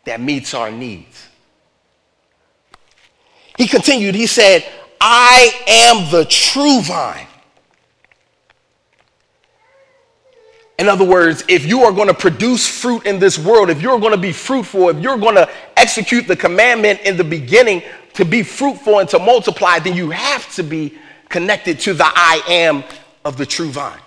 that 0.04 0.20
meets 0.20 0.54
our 0.54 0.70
needs. 0.70 1.28
He 3.56 3.66
continued, 3.66 4.14
he 4.14 4.26
said, 4.26 4.64
I 5.00 5.52
am 5.66 6.10
the 6.10 6.24
true 6.24 6.80
vine. 6.80 7.26
In 10.78 10.88
other 10.88 11.04
words, 11.04 11.42
if 11.48 11.66
you 11.66 11.82
are 11.82 11.90
going 11.90 12.06
to 12.06 12.14
produce 12.14 12.68
fruit 12.68 13.04
in 13.04 13.18
this 13.18 13.36
world, 13.36 13.68
if 13.68 13.82
you're 13.82 13.98
going 13.98 14.12
to 14.12 14.20
be 14.20 14.32
fruitful, 14.32 14.90
if 14.90 14.98
you're 14.98 15.18
going 15.18 15.34
to 15.34 15.50
execute 15.76 16.28
the 16.28 16.36
commandment 16.36 17.00
in 17.00 17.16
the 17.16 17.24
beginning 17.24 17.82
to 18.18 18.24
be 18.24 18.42
fruitful 18.42 18.98
and 18.98 19.08
to 19.08 19.16
multiply, 19.16 19.78
then 19.78 19.94
you 19.94 20.10
have 20.10 20.52
to 20.52 20.64
be 20.64 20.98
connected 21.28 21.78
to 21.78 21.94
the 21.94 22.04
I 22.04 22.42
am 22.48 22.82
of 23.24 23.36
the 23.36 23.46
true 23.46 23.68
vine. 23.68 24.00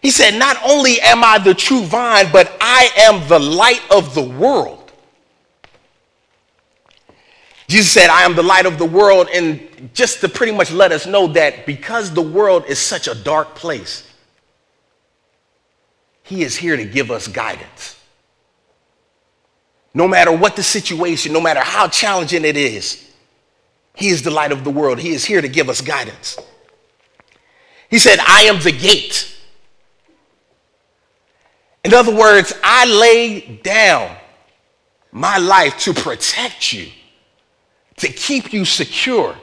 He 0.00 0.10
said, 0.10 0.38
Not 0.38 0.56
only 0.64 0.98
am 1.02 1.22
I 1.22 1.36
the 1.36 1.52
true 1.52 1.82
vine, 1.82 2.30
but 2.32 2.50
I 2.62 2.88
am 2.96 3.28
the 3.28 3.38
light 3.38 3.82
of 3.90 4.14
the 4.14 4.22
world. 4.22 4.90
Jesus 7.68 7.92
said, 7.92 8.08
I 8.08 8.22
am 8.22 8.36
the 8.36 8.42
light 8.42 8.64
of 8.64 8.78
the 8.78 8.86
world, 8.86 9.28
and 9.30 9.90
just 9.92 10.22
to 10.22 10.30
pretty 10.30 10.52
much 10.52 10.72
let 10.72 10.92
us 10.92 11.04
know 11.04 11.26
that 11.26 11.66
because 11.66 12.10
the 12.10 12.22
world 12.22 12.64
is 12.68 12.78
such 12.78 13.06
a 13.06 13.14
dark 13.14 13.54
place, 13.54 14.10
He 16.22 16.42
is 16.42 16.56
here 16.56 16.78
to 16.78 16.86
give 16.86 17.10
us 17.10 17.28
guidance. 17.28 18.01
No 19.94 20.08
matter 20.08 20.32
what 20.32 20.56
the 20.56 20.62
situation, 20.62 21.32
no 21.32 21.40
matter 21.40 21.60
how 21.60 21.88
challenging 21.88 22.44
it 22.44 22.56
is, 22.56 23.10
He 23.94 24.08
is 24.08 24.22
the 24.22 24.30
light 24.30 24.52
of 24.52 24.64
the 24.64 24.70
world. 24.70 24.98
He 24.98 25.10
is 25.10 25.24
here 25.24 25.40
to 25.40 25.48
give 25.48 25.68
us 25.68 25.80
guidance. 25.80 26.38
He 27.90 27.98
said, 27.98 28.18
I 28.26 28.42
am 28.44 28.60
the 28.62 28.72
gate. 28.72 29.36
In 31.84 31.92
other 31.92 32.14
words, 32.14 32.54
I 32.62 32.86
lay 32.86 33.60
down 33.62 34.16
my 35.10 35.36
life 35.36 35.78
to 35.80 35.92
protect 35.92 36.72
you 36.72 36.88
to 37.96 38.08
keep 38.08 38.52
you 38.52 38.64
secure 38.64 39.36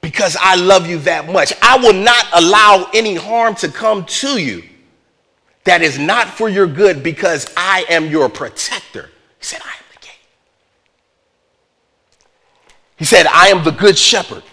because 0.00 0.36
I 0.40 0.56
love 0.56 0.86
you 0.88 0.98
that 1.00 1.30
much. 1.30 1.52
I 1.62 1.78
will 1.78 1.92
not 1.92 2.26
allow 2.34 2.88
any 2.94 3.14
harm 3.14 3.54
to 3.56 3.68
come 3.68 4.04
to 4.04 4.40
you 4.40 4.64
that 5.64 5.82
is 5.82 5.98
not 5.98 6.28
for 6.28 6.48
your 6.48 6.66
good 6.66 7.02
because 7.02 7.52
I 7.56 7.84
am 7.88 8.06
your 8.06 8.28
protector. 8.28 9.10
He 9.38 9.44
said, 9.44 9.60
I 9.64 9.68
am 9.68 9.84
the 9.94 10.00
gate. 10.00 10.18
He 13.02 13.06
said, 13.06 13.26
I 13.26 13.48
am 13.48 13.64
the 13.64 13.72
good 13.72 13.98
shepherd. 13.98 14.44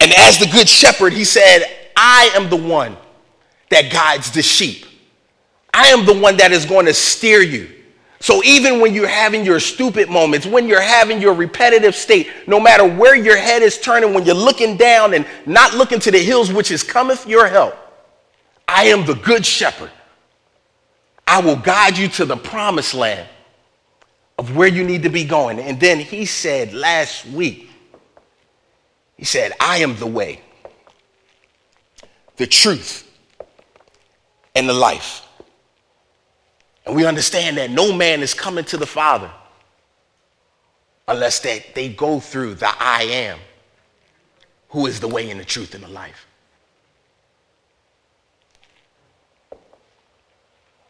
And 0.00 0.12
as 0.18 0.36
the 0.36 0.46
good 0.46 0.68
shepherd, 0.68 1.12
he 1.12 1.22
said, 1.22 1.62
I 1.96 2.32
am 2.34 2.50
the 2.50 2.56
one 2.56 2.96
that 3.70 3.92
guides 3.92 4.32
the 4.32 4.42
sheep. 4.42 4.84
I 5.72 5.90
am 5.90 6.04
the 6.04 6.18
one 6.18 6.38
that 6.38 6.50
is 6.50 6.64
going 6.64 6.86
to 6.86 6.92
steer 6.92 7.40
you. 7.40 7.70
So 8.18 8.42
even 8.42 8.80
when 8.80 8.94
you're 8.94 9.06
having 9.06 9.44
your 9.44 9.60
stupid 9.60 10.10
moments, 10.10 10.44
when 10.44 10.66
you're 10.66 10.80
having 10.80 11.20
your 11.22 11.34
repetitive 11.34 11.94
state, 11.94 12.26
no 12.48 12.58
matter 12.58 12.84
where 12.84 13.14
your 13.14 13.36
head 13.36 13.62
is 13.62 13.80
turning, 13.80 14.12
when 14.12 14.26
you're 14.26 14.34
looking 14.34 14.76
down 14.76 15.14
and 15.14 15.24
not 15.46 15.74
looking 15.74 16.00
to 16.00 16.10
the 16.10 16.18
hills 16.18 16.52
which 16.52 16.72
is 16.72 16.82
cometh 16.82 17.28
your 17.28 17.46
help, 17.46 17.76
I 18.66 18.86
am 18.86 19.06
the 19.06 19.14
good 19.14 19.46
shepherd. 19.46 19.92
I 21.28 21.40
will 21.40 21.54
guide 21.54 21.96
you 21.96 22.08
to 22.08 22.24
the 22.24 22.36
promised 22.36 22.92
land 22.92 23.28
of 24.40 24.56
where 24.56 24.68
you 24.68 24.82
need 24.82 25.02
to 25.02 25.10
be 25.10 25.22
going. 25.22 25.60
And 25.60 25.78
then 25.78 26.00
he 26.00 26.24
said 26.24 26.72
last 26.72 27.26
week, 27.26 27.68
he 29.18 29.24
said, 29.26 29.52
I 29.60 29.80
am 29.80 29.96
the 29.96 30.06
way, 30.06 30.40
the 32.36 32.46
truth, 32.46 33.06
and 34.54 34.66
the 34.66 34.72
life. 34.72 35.26
And 36.86 36.96
we 36.96 37.04
understand 37.04 37.58
that 37.58 37.70
no 37.70 37.92
man 37.92 38.22
is 38.22 38.32
coming 38.32 38.64
to 38.64 38.78
the 38.78 38.86
Father 38.86 39.30
unless 41.06 41.40
that 41.40 41.74
they 41.74 41.90
go 41.90 42.18
through 42.18 42.54
the 42.54 42.70
I 42.82 43.02
am, 43.02 43.38
who 44.70 44.86
is 44.86 45.00
the 45.00 45.08
way 45.08 45.28
and 45.28 45.38
the 45.38 45.44
truth 45.44 45.74
and 45.74 45.84
the 45.84 45.88
life. 45.88 46.26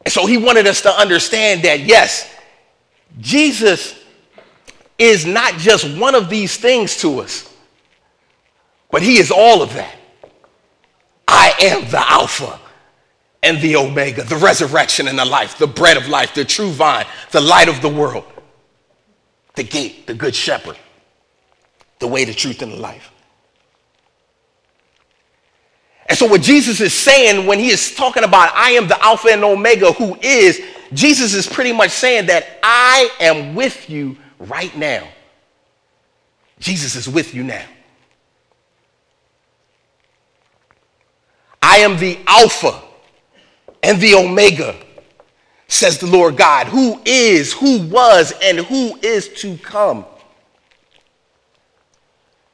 And 0.04 0.12
so 0.12 0.24
he 0.24 0.36
wanted 0.36 0.68
us 0.68 0.82
to 0.82 0.90
understand 0.90 1.64
that, 1.64 1.80
yes, 1.80 2.32
Jesus 3.18 3.98
is 4.98 5.26
not 5.26 5.54
just 5.54 5.98
one 5.98 6.14
of 6.14 6.28
these 6.28 6.56
things 6.56 6.96
to 6.98 7.20
us, 7.20 7.52
but 8.90 9.02
he 9.02 9.18
is 9.18 9.30
all 9.30 9.62
of 9.62 9.72
that. 9.74 9.96
I 11.26 11.54
am 11.62 11.88
the 11.90 12.10
Alpha 12.10 12.58
and 13.42 13.60
the 13.60 13.76
Omega, 13.76 14.24
the 14.24 14.36
resurrection 14.36 15.08
and 15.08 15.18
the 15.18 15.24
life, 15.24 15.56
the 15.58 15.66
bread 15.66 15.96
of 15.96 16.08
life, 16.08 16.34
the 16.34 16.44
true 16.44 16.70
vine, 16.70 17.06
the 17.30 17.40
light 17.40 17.68
of 17.68 17.80
the 17.80 17.88
world, 17.88 18.24
the 19.54 19.62
gate, 19.62 20.06
the 20.06 20.14
good 20.14 20.34
shepherd, 20.34 20.76
the 21.98 22.06
way, 22.06 22.24
the 22.24 22.34
truth, 22.34 22.62
and 22.62 22.72
the 22.72 22.76
life. 22.76 23.10
And 26.06 26.18
so, 26.18 26.26
what 26.26 26.42
Jesus 26.42 26.80
is 26.80 26.92
saying 26.92 27.46
when 27.46 27.60
he 27.60 27.70
is 27.70 27.94
talking 27.94 28.24
about, 28.24 28.52
I 28.54 28.72
am 28.72 28.88
the 28.88 29.02
Alpha 29.02 29.28
and 29.28 29.44
Omega, 29.44 29.92
who 29.92 30.18
is, 30.20 30.60
Jesus 30.92 31.34
is 31.34 31.46
pretty 31.46 31.72
much 31.72 31.90
saying 31.90 32.26
that 32.26 32.46
I 32.62 33.10
am 33.20 33.54
with 33.54 33.88
you 33.88 34.16
right 34.38 34.76
now. 34.76 35.06
Jesus 36.58 36.96
is 36.96 37.08
with 37.08 37.34
you 37.34 37.42
now. 37.44 37.64
I 41.62 41.78
am 41.78 41.98
the 41.98 42.18
Alpha 42.26 42.80
and 43.82 44.00
the 44.00 44.14
Omega, 44.14 44.76
says 45.68 45.98
the 45.98 46.06
Lord 46.06 46.36
God, 46.36 46.66
who 46.66 47.00
is, 47.04 47.52
who 47.52 47.86
was, 47.88 48.32
and 48.42 48.58
who 48.58 48.98
is 49.02 49.28
to 49.40 49.56
come. 49.58 50.04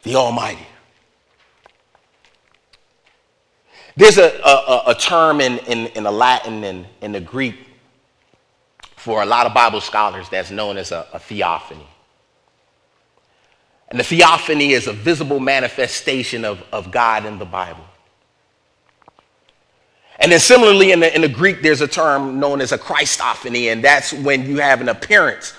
The 0.03 0.15
Almighty. 0.17 0.67
There's 3.97 4.19
a, 4.19 4.39
a, 4.45 4.83
a 4.89 4.95
term 4.95 5.41
in, 5.41 5.59
in, 5.61 5.87
in 5.89 6.05
the 6.05 6.11
Latin 6.11 6.63
and 6.65 6.87
in 7.01 7.13
the 7.13 7.21
Greek 7.21 7.57
for 9.07 9.23
a 9.23 9.25
lot 9.25 9.47
of 9.47 9.55
Bible 9.55 9.81
scholars 9.81 10.29
that's 10.29 10.51
known 10.51 10.77
as 10.77 10.91
a, 10.91 11.07
a 11.13 11.21
theophany. 11.21 11.87
And 13.89 14.01
the 14.01 14.03
theophany 14.03 14.73
is 14.73 14.89
a 14.89 14.93
visible 14.93 15.39
manifestation 15.39 16.45
of, 16.45 16.61
of 16.73 16.91
God 16.91 17.25
in 17.25 17.39
the 17.39 17.45
Bible. 17.45 17.85
And 20.19 20.33
then 20.33 20.41
similarly 20.41 20.91
in 20.91 20.99
the, 20.99 21.15
in 21.15 21.21
the 21.21 21.29
Greek, 21.29 21.63
there's 21.63 21.83
a 21.83 21.87
term 21.87 22.41
known 22.41 22.61
as 22.61 22.73
a 22.73 22.79
Christophany, 22.79 23.71
and 23.71 23.85
that's 23.85 24.13
when 24.13 24.45
you 24.45 24.57
have 24.57 24.81
an 24.81 24.89
appearance 24.89 25.55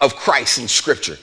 of 0.00 0.16
Christ 0.16 0.58
in 0.58 0.66
Scripture. 0.66 1.18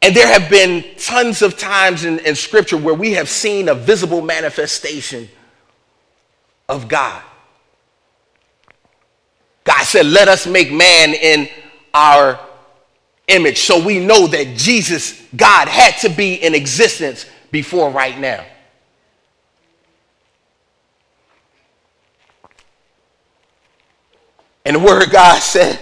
And 0.00 0.14
there 0.14 0.28
have 0.28 0.48
been 0.48 0.84
tons 0.96 1.42
of 1.42 1.58
times 1.58 2.04
in, 2.04 2.20
in 2.20 2.36
Scripture 2.36 2.76
where 2.76 2.94
we 2.94 3.14
have 3.14 3.28
seen 3.28 3.68
a 3.68 3.74
visible 3.74 4.22
manifestation 4.22 5.28
of 6.68 6.88
God. 6.88 7.22
God 9.64 9.82
said, 9.84 10.06
Let 10.06 10.28
us 10.28 10.46
make 10.46 10.72
man 10.72 11.14
in 11.14 11.48
our 11.92 12.38
image. 13.28 13.60
So 13.60 13.82
we 13.84 13.98
know 13.98 14.26
that 14.26 14.56
Jesus, 14.56 15.22
God, 15.36 15.68
had 15.68 15.98
to 16.00 16.08
be 16.08 16.34
in 16.34 16.54
existence 16.54 17.26
before 17.50 17.90
right 17.90 18.18
now. 18.18 18.44
And 24.64 24.76
the 24.76 24.80
word 24.80 25.10
God 25.10 25.40
said, 25.40 25.78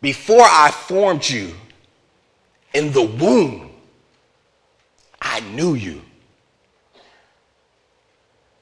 Before 0.00 0.42
I 0.42 0.70
formed 0.70 1.28
you 1.28 1.54
in 2.74 2.92
the 2.92 3.02
womb, 3.02 3.70
I 5.20 5.40
knew 5.40 5.74
you. 5.74 6.02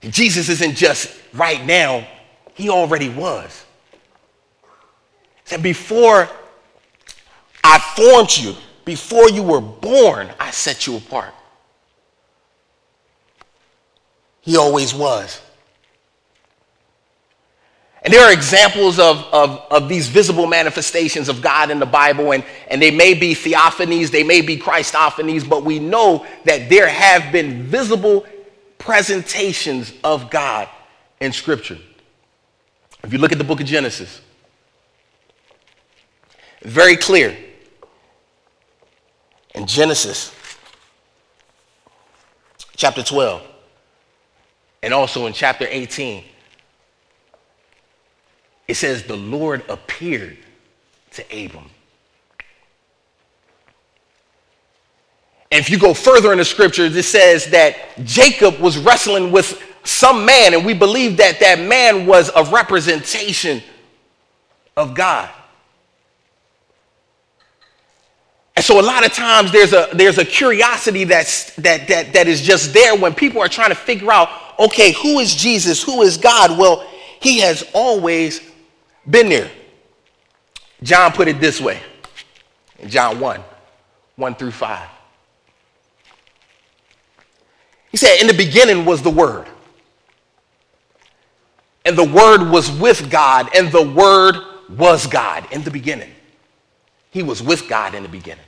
Jesus 0.03 0.49
isn't 0.49 0.77
just 0.77 1.15
right 1.33 1.65
now, 1.65 2.07
he 2.55 2.69
already 2.69 3.09
was. 3.09 3.65
He 5.45 5.51
said, 5.51 5.63
Before 5.63 6.29
I 7.65 7.79
formed 7.97 8.37
you, 8.37 8.55
before 8.85 9.29
you 9.29 9.43
were 9.43 9.61
born, 9.61 10.31
I 10.39 10.51
set 10.51 10.87
you 10.87 10.97
apart. 10.97 11.35
He 14.41 14.57
always 14.57 14.95
was. 14.95 15.43
And 18.03 18.15
there 18.15 18.25
are 18.25 18.33
examples 18.33 18.99
of, 18.99 19.19
of, 19.33 19.67
of, 19.71 19.89
these 19.89 20.09
visible 20.09 20.47
manifestations 20.47 21.29
of 21.29 21.43
God 21.43 21.71
in 21.71 21.79
the 21.79 21.87
Bible, 21.87 22.33
and, 22.33 22.45
and 22.69 22.81
they 22.81 22.93
may 22.93 23.13
be 23.13 23.35
theophanies, 23.35 24.11
they 24.11 24.23
may 24.23 24.41
be 24.41 24.57
Christophanies, 24.57 25.47
but 25.47 25.65
we 25.65 25.79
know 25.79 26.25
that 26.45 26.71
there 26.71 26.89
have 26.89 27.33
been 27.33 27.65
visible 27.65 28.25
presentations 28.79 29.93
of 30.03 30.31
God 30.31 30.69
in 31.21 31.33
Scripture. 31.33 31.79
If 33.03 33.13
you 33.13 33.19
look 33.19 33.33
at 33.33 33.39
the 33.39 33.45
book 33.45 33.61
of 33.61 33.67
Genesis, 33.67 34.21
very 36.63 36.97
clear. 36.97 37.37
In 39.55 39.67
Genesis 39.67 40.33
chapter 42.77 43.03
12, 43.03 43.43
and 44.85 44.95
also 44.95 45.27
in 45.27 45.33
chapter 45.33 45.67
18, 45.69 46.23
it 48.69 48.75
says, 48.75 49.03
The 49.03 49.17
Lord 49.17 49.65
appeared 49.69 50.39
to 51.13 51.23
Abram. 51.45 51.71
If 55.51 55.71
you 55.71 55.79
go 55.79 55.95
further 55.95 56.33
in 56.33 56.39
the 56.39 56.45
scriptures, 56.45 56.95
it 56.95 57.05
says 57.05 57.47
that 57.47 57.77
Jacob 58.05 58.59
was 58.61 58.77
wrestling 58.79 59.33
with 59.33 59.63
some 59.83 60.27
man, 60.27 60.53
and 60.53 60.65
we 60.65 60.75
believe 60.75 61.17
that 61.17 61.41
that 61.41 61.61
man 61.61 62.07
was 62.07 62.31
a 62.37 62.45
representation 62.45 63.63
of 64.77 64.95
God. 64.95 65.31
And 68.55 68.65
so 68.65 68.81
a 68.81 68.83
lot 68.83 69.07
of 69.07 69.13
times 69.13 69.53
there's 69.53 69.73
a 69.73 69.89
there's 69.95 70.19
a 70.19 70.25
curiosity 70.25 71.05
that's 71.05 71.55
that 71.57 71.87
that 71.87 72.13
that 72.13 72.27
is 72.27 72.43
just 72.43 72.75
there 72.75 72.97
when 72.97 73.15
people 73.15 73.41
are 73.41 73.49
trying 73.49 73.69
to 73.69 73.77
figure 73.77 74.11
out, 74.11 74.29
okay, 74.59 74.93
who 74.93 75.21
is 75.21 75.35
Jesus? 75.35 75.83
Who 75.83 76.03
is 76.03 76.17
God? 76.17 76.59
Well, 76.59 76.85
he 77.21 77.39
has 77.39 77.65
always 77.73 78.41
been 79.09 79.29
there. 79.29 79.49
John 80.83 81.13
put 81.13 81.29
it 81.29 81.41
this 81.41 81.61
way 81.61 81.81
in 82.81 82.89
John 82.89 83.21
1, 83.21 83.41
1 84.17 84.35
through 84.35 84.51
5. 84.51 84.89
He 87.91 87.97
said, 87.97 88.21
In 88.21 88.27
the 88.27 88.35
beginning 88.35 88.85
was 88.85 89.03
the 89.03 89.11
Word, 89.11 89.47
and 91.85 91.97
the 91.97 92.05
Word 92.05 92.51
was 92.51 92.71
with 92.71 93.11
God, 93.11 93.49
and 93.55 93.73
the 93.73 93.83
Word 93.83 94.37
was 94.69 95.07
God 95.07 95.47
in 95.53 95.63
the 95.63 95.71
beginning. 95.71 96.11
He 97.11 97.23
was 97.23 97.43
with 97.43 97.69
God 97.69 97.95
in 97.95 98.03
the 98.03 98.09
beginning. 98.09 98.45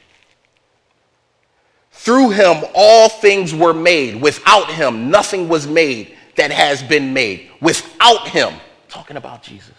Through 1.92 2.30
him, 2.30 2.64
all 2.74 3.08
things 3.08 3.54
were 3.54 3.74
made. 3.74 4.20
Without 4.20 4.70
him, 4.70 5.10
nothing 5.10 5.48
was 5.48 5.66
made 5.66 6.16
that 6.36 6.50
has 6.50 6.82
been 6.82 7.12
made. 7.12 7.50
Without 7.60 8.28
him, 8.28 8.54
talking 8.88 9.16
about 9.16 9.42
Jesus, 9.42 9.74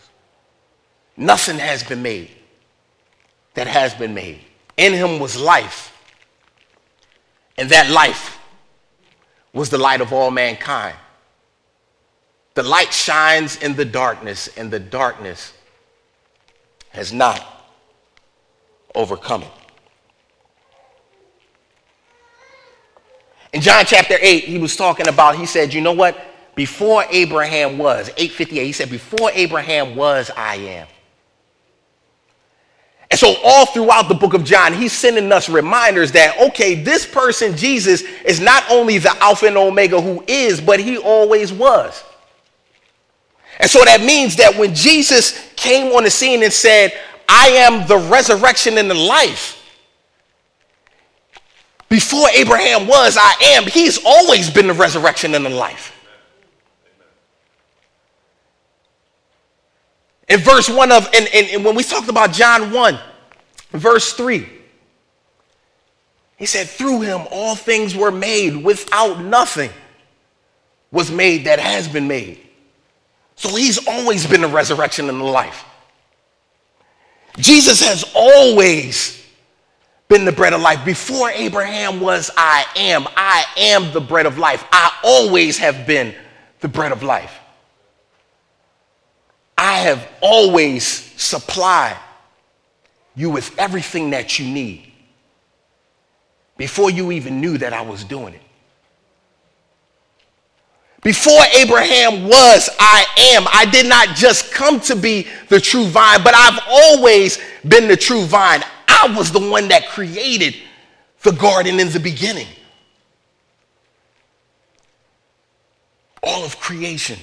nothing 1.18 1.58
has 1.58 1.84
been 1.84 2.02
made 2.02 2.30
that 3.54 3.68
has 3.68 3.94
been 3.94 4.14
made. 4.14 4.40
In 4.78 4.94
him 4.94 5.20
was 5.20 5.40
life, 5.40 5.98
and 7.58 7.70
that 7.70 7.90
life 7.90 8.41
was 9.54 9.70
the 9.70 9.78
light 9.78 10.02
of 10.02 10.14
all 10.14 10.32
mankind. 10.32 10.96
The 12.54 12.64
light 12.64 12.94
shines 12.94 13.58
in 13.58 13.76
the 13.76 13.86
darkness, 13.86 14.50
and 14.58 14.72
the 14.72 14.80
darkness 14.80 15.54
has 16.90 17.14
not 17.14 17.42
overcome 18.94 19.44
it. 19.44 19.52
In 23.54 23.62
John 23.62 23.84
chapter 23.86 24.16
8, 24.20 24.46
he 24.46 24.58
was 24.58 24.76
talking 24.76 25.08
about, 25.08 25.36
he 25.36 25.46
said, 25.46 25.74
you 25.74 25.82
know 25.82 25.92
what? 25.92 26.18
Before 26.56 27.06
Abraham 27.10 27.78
was, 27.78 28.10
858, 28.10 28.66
he 28.66 28.72
said, 28.72 28.90
before 28.90 29.32
Abraham 29.34 29.96
was, 29.96 30.32
I 30.36 30.56
am. 30.56 30.88
And 33.12 33.20
so, 33.20 33.36
all 33.44 33.66
throughout 33.66 34.08
the 34.08 34.16
book 34.16 34.34
of 34.34 34.46
John, 34.46 34.72
he's 34.72 34.94
sending 34.94 35.30
us 35.34 35.50
reminders 35.50 36.14
that, 36.14 36.40
okay, 36.40 36.76
this 36.76 37.06
person, 37.06 37.58
Jesus, 37.58 38.04
is 38.24 38.40
not 38.40 38.64
only 38.72 39.00
the 39.00 39.14
Alpha 39.22 39.48
and 39.48 39.58
Omega 39.58 40.00
who 40.00 40.24
is, 40.28 40.62
but 40.62 40.80
he 40.80 40.98
always 40.98 41.52
was. 41.52 42.06
And 43.60 43.70
so 43.70 43.84
that 43.84 44.02
means 44.02 44.38
that 44.38 44.56
when 44.58 44.74
Jesus 44.74 45.52
came 45.58 45.94
on 45.94 46.06
the 46.06 46.10
scene 46.10 46.42
and 46.42 46.54
said, 46.54 46.98
I 47.28 47.50
am 47.50 47.86
the 47.86 47.98
resurrection 47.98 48.78
and 48.78 48.90
the 48.90 48.96
life, 48.96 49.58
before 51.90 52.30
Abraham 52.30 52.88
was, 52.88 53.18
I 53.20 53.34
am. 53.58 53.64
He's 53.64 54.00
always 54.06 54.50
been 54.50 54.68
the 54.68 54.74
resurrection 54.74 55.36
and 55.36 55.46
the 55.46 55.50
life. 55.50 56.01
In 60.32 60.40
verse 60.40 60.70
1 60.70 60.94
of, 60.94 61.10
and, 61.14 61.28
and, 61.34 61.48
and 61.50 61.66
when 61.66 61.76
we 61.76 61.84
talked 61.84 62.08
about 62.08 62.32
John 62.32 62.72
1, 62.72 62.98
verse 63.72 64.14
3, 64.14 64.48
he 66.38 66.46
said, 66.46 66.68
Through 66.70 67.02
him 67.02 67.28
all 67.32 67.54
things 67.54 67.98
were 67.98 68.12
made, 68.12 68.64
without 68.64 69.22
nothing 69.22 69.72
was 70.90 71.12
made 71.12 71.44
that 71.48 71.60
has 71.60 71.86
been 71.90 72.08
made. 72.08 72.40
So 73.36 73.54
he's 73.54 73.86
always 73.86 74.26
been 74.26 74.40
the 74.40 74.48
resurrection 74.48 75.10
and 75.10 75.20
the 75.20 75.26
life. 75.26 75.66
Jesus 77.38 77.86
has 77.86 78.10
always 78.16 79.22
been 80.08 80.24
the 80.24 80.32
bread 80.32 80.54
of 80.54 80.62
life. 80.62 80.86
Before 80.86 81.30
Abraham 81.30 82.00
was, 82.00 82.32
I 82.38 82.66
am. 82.78 83.06
I 83.18 83.44
am 83.58 83.92
the 83.92 84.02
bread 84.02 84.26
of 84.26 84.38
life. 84.38 84.64
I 84.72 84.98
always 85.04 85.58
have 85.58 85.86
been 85.86 86.16
the 86.62 86.70
bread 86.70 86.94
of 86.94 87.04
life. 87.04 87.41
I 89.62 89.78
have 89.82 90.10
always 90.22 90.84
supplied 90.84 91.96
you 93.16 93.30
with 93.30 93.54
everything 93.60 94.10
that 94.10 94.40
you 94.40 94.52
need 94.52 94.92
before 96.58 96.90
you 96.90 97.12
even 97.12 97.40
knew 97.40 97.60
that 97.60 97.72
I 97.72 97.84
was 97.84 98.04
doing 98.04 98.34
it. 98.34 98.42
Before 101.04 101.44
Abraham 101.56 102.28
was, 102.28 102.72
I 102.80 103.06
am. 103.36 103.46
I 103.54 103.66
did 103.72 103.86
not 103.86 104.16
just 104.16 104.52
come 104.52 104.80
to 104.80 104.96
be 104.96 105.28
the 105.50 105.60
true 105.60 105.86
vine, 105.86 106.24
but 106.24 106.34
I've 106.34 106.60
always 106.68 107.38
been 107.68 107.88
the 107.88 107.98
true 107.98 108.26
vine. 108.26 108.64
I 108.88 109.14
was 109.16 109.32
the 109.32 109.48
one 109.48 109.68
that 109.68 109.88
created 109.90 110.56
the 111.22 111.34
garden 111.34 111.80
in 111.80 111.92
the 111.92 112.00
beginning. 112.00 112.48
All 116.24 116.44
of 116.44 116.60
creation 116.60 117.20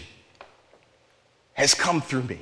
has 1.59 1.75
come 1.75 2.01
through 2.01 2.23
me. 2.23 2.39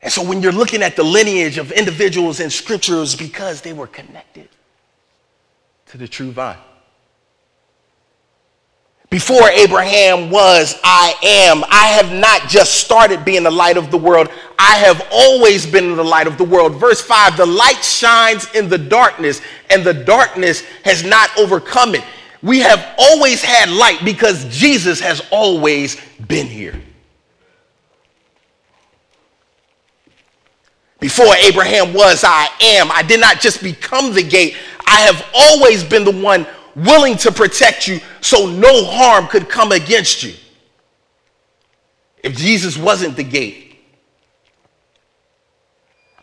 And 0.00 0.12
so 0.12 0.22
when 0.22 0.40
you're 0.42 0.52
looking 0.52 0.80
at 0.80 0.94
the 0.94 1.02
lineage 1.02 1.58
of 1.58 1.72
individuals 1.72 2.38
in 2.38 2.50
scriptures, 2.50 3.16
because 3.16 3.62
they 3.62 3.72
were 3.72 3.88
connected 3.88 4.48
to 5.86 5.98
the 5.98 6.06
true 6.06 6.30
vine. 6.30 6.56
Before 9.10 9.48
Abraham 9.48 10.30
was, 10.30 10.78
I 10.84 11.14
am. 11.22 11.64
I 11.68 11.86
have 12.00 12.12
not 12.12 12.48
just 12.48 12.74
started 12.74 13.24
being 13.24 13.42
the 13.42 13.50
light 13.50 13.76
of 13.76 13.90
the 13.90 13.98
world. 13.98 14.28
I 14.56 14.76
have 14.76 15.04
always 15.10 15.66
been 15.66 15.96
the 15.96 16.04
light 16.04 16.28
of 16.28 16.38
the 16.38 16.44
world. 16.44 16.76
Verse 16.76 17.00
5 17.00 17.36
the 17.36 17.46
light 17.46 17.82
shines 17.82 18.46
in 18.54 18.68
the 18.68 18.78
darkness, 18.78 19.40
and 19.68 19.82
the 19.82 19.94
darkness 19.94 20.62
has 20.84 21.02
not 21.02 21.30
overcome 21.36 21.96
it. 21.96 22.04
We 22.44 22.60
have 22.60 22.94
always 22.98 23.42
had 23.42 23.70
light 23.70 24.04
because 24.04 24.44
Jesus 24.54 25.00
has 25.00 25.26
always 25.30 25.96
been 26.28 26.46
here. 26.46 26.78
Before 31.00 31.34
Abraham 31.36 31.94
was, 31.94 32.22
I 32.22 32.48
am. 32.60 32.92
I 32.92 33.02
did 33.02 33.18
not 33.18 33.40
just 33.40 33.62
become 33.62 34.12
the 34.12 34.22
gate, 34.22 34.56
I 34.86 35.00
have 35.00 35.26
always 35.34 35.82
been 35.82 36.04
the 36.04 36.12
one 36.12 36.46
willing 36.76 37.16
to 37.18 37.32
protect 37.32 37.88
you 37.88 38.00
so 38.20 38.46
no 38.46 38.84
harm 38.84 39.26
could 39.26 39.48
come 39.48 39.72
against 39.72 40.22
you. 40.22 40.34
If 42.22 42.36
Jesus 42.36 42.76
wasn't 42.76 43.16
the 43.16 43.24
gate, 43.24 43.78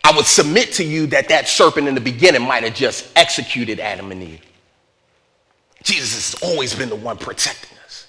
I 0.04 0.16
would 0.16 0.28
submit 0.28 0.74
to 0.74 0.84
you 0.84 1.08
that 1.08 1.30
that 1.30 1.48
serpent 1.48 1.88
in 1.88 1.96
the 1.96 2.02
beginning 2.02 2.44
might 2.44 2.62
have 2.62 2.76
just 2.76 3.12
executed 3.16 3.80
Adam 3.80 4.12
and 4.12 4.22
Eve. 4.22 4.51
Jesus 5.84 6.34
has 6.34 6.44
always 6.44 6.76
been 6.76 6.90
the 6.90 6.96
one 6.96 7.18
protecting 7.18 7.78
us. 7.86 8.08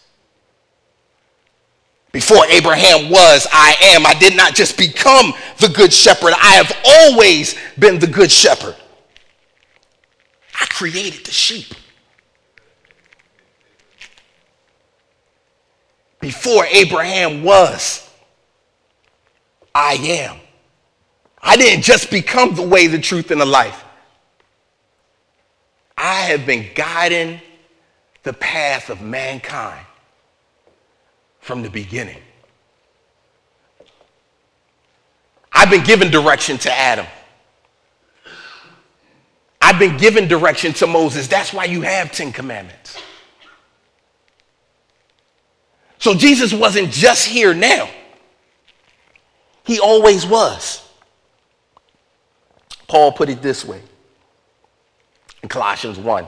Before 2.13 2.45
Abraham 2.47 3.11
was, 3.11 3.47
I 3.53 3.77
am. 3.83 4.07
I 4.07 4.15
did 4.15 4.37
not 4.37 4.55
just 4.55 4.77
become 4.77 5.33
the 5.59 5.69
good 5.69 5.93
shepherd, 5.93 6.35
I 6.35 6.55
have 6.55 6.73
always 6.85 7.57
been 7.79 7.99
the 7.99 8.07
good 8.07 8.31
shepherd. 8.31 8.77
I 10.61 10.67
created 10.67 11.25
the 11.25 11.33
sheep. 11.33 11.75
Before 16.21 16.65
Abraham 16.67 17.43
was, 17.43 18.09
I 19.75 19.95
am. 19.95 20.37
I 21.41 21.57
didn't 21.57 21.83
just 21.83 22.11
become 22.11 22.55
the 22.55 22.63
way, 22.63 22.87
the 22.87 23.01
truth, 23.01 23.31
and 23.33 23.41
the 23.41 23.47
life. 23.47 23.85
I 25.97 26.21
have 26.23 26.47
been 26.47 26.67
guiding 26.75 27.41
the 28.23 28.33
path 28.33 28.89
of 28.91 29.01
mankind 29.01 29.85
from 31.41 31.63
the 31.63 31.71
beginning. 31.71 32.21
I've 35.53 35.71
been 35.71 35.85
given 35.85 36.11
direction 36.11 36.59
to 36.59 36.73
Adam. 36.73 37.07
I've 39.61 39.79
been 39.79 39.97
given 39.97 40.27
direction 40.29 40.73
to 40.75 40.87
Moses. 40.87 41.29
That's 41.29 41.53
why 41.53 41.65
you 41.65 41.83
have 41.83 42.11
10 42.11 42.33
commandments. 42.33 43.01
So 45.99 46.15
Jesus 46.15 46.53
wasn't 46.53 46.91
just 46.91 47.29
here 47.29 47.55
now, 47.55 47.89
he 49.65 49.79
always 49.79 50.27
was. 50.27 50.85
Paul 52.89 53.13
put 53.13 53.29
it 53.29 53.41
this 53.41 53.65
way 53.65 53.81
in 55.43 55.49
Colossians 55.49 55.99
1 55.99 56.27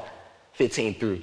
15 0.55 0.95
through 0.95 1.23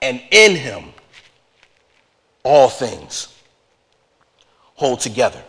and 0.00 0.22
in 0.30 0.56
him 0.56 0.84
all 2.44 2.68
things 2.68 3.34
hold 4.74 5.00
together. 5.00 5.42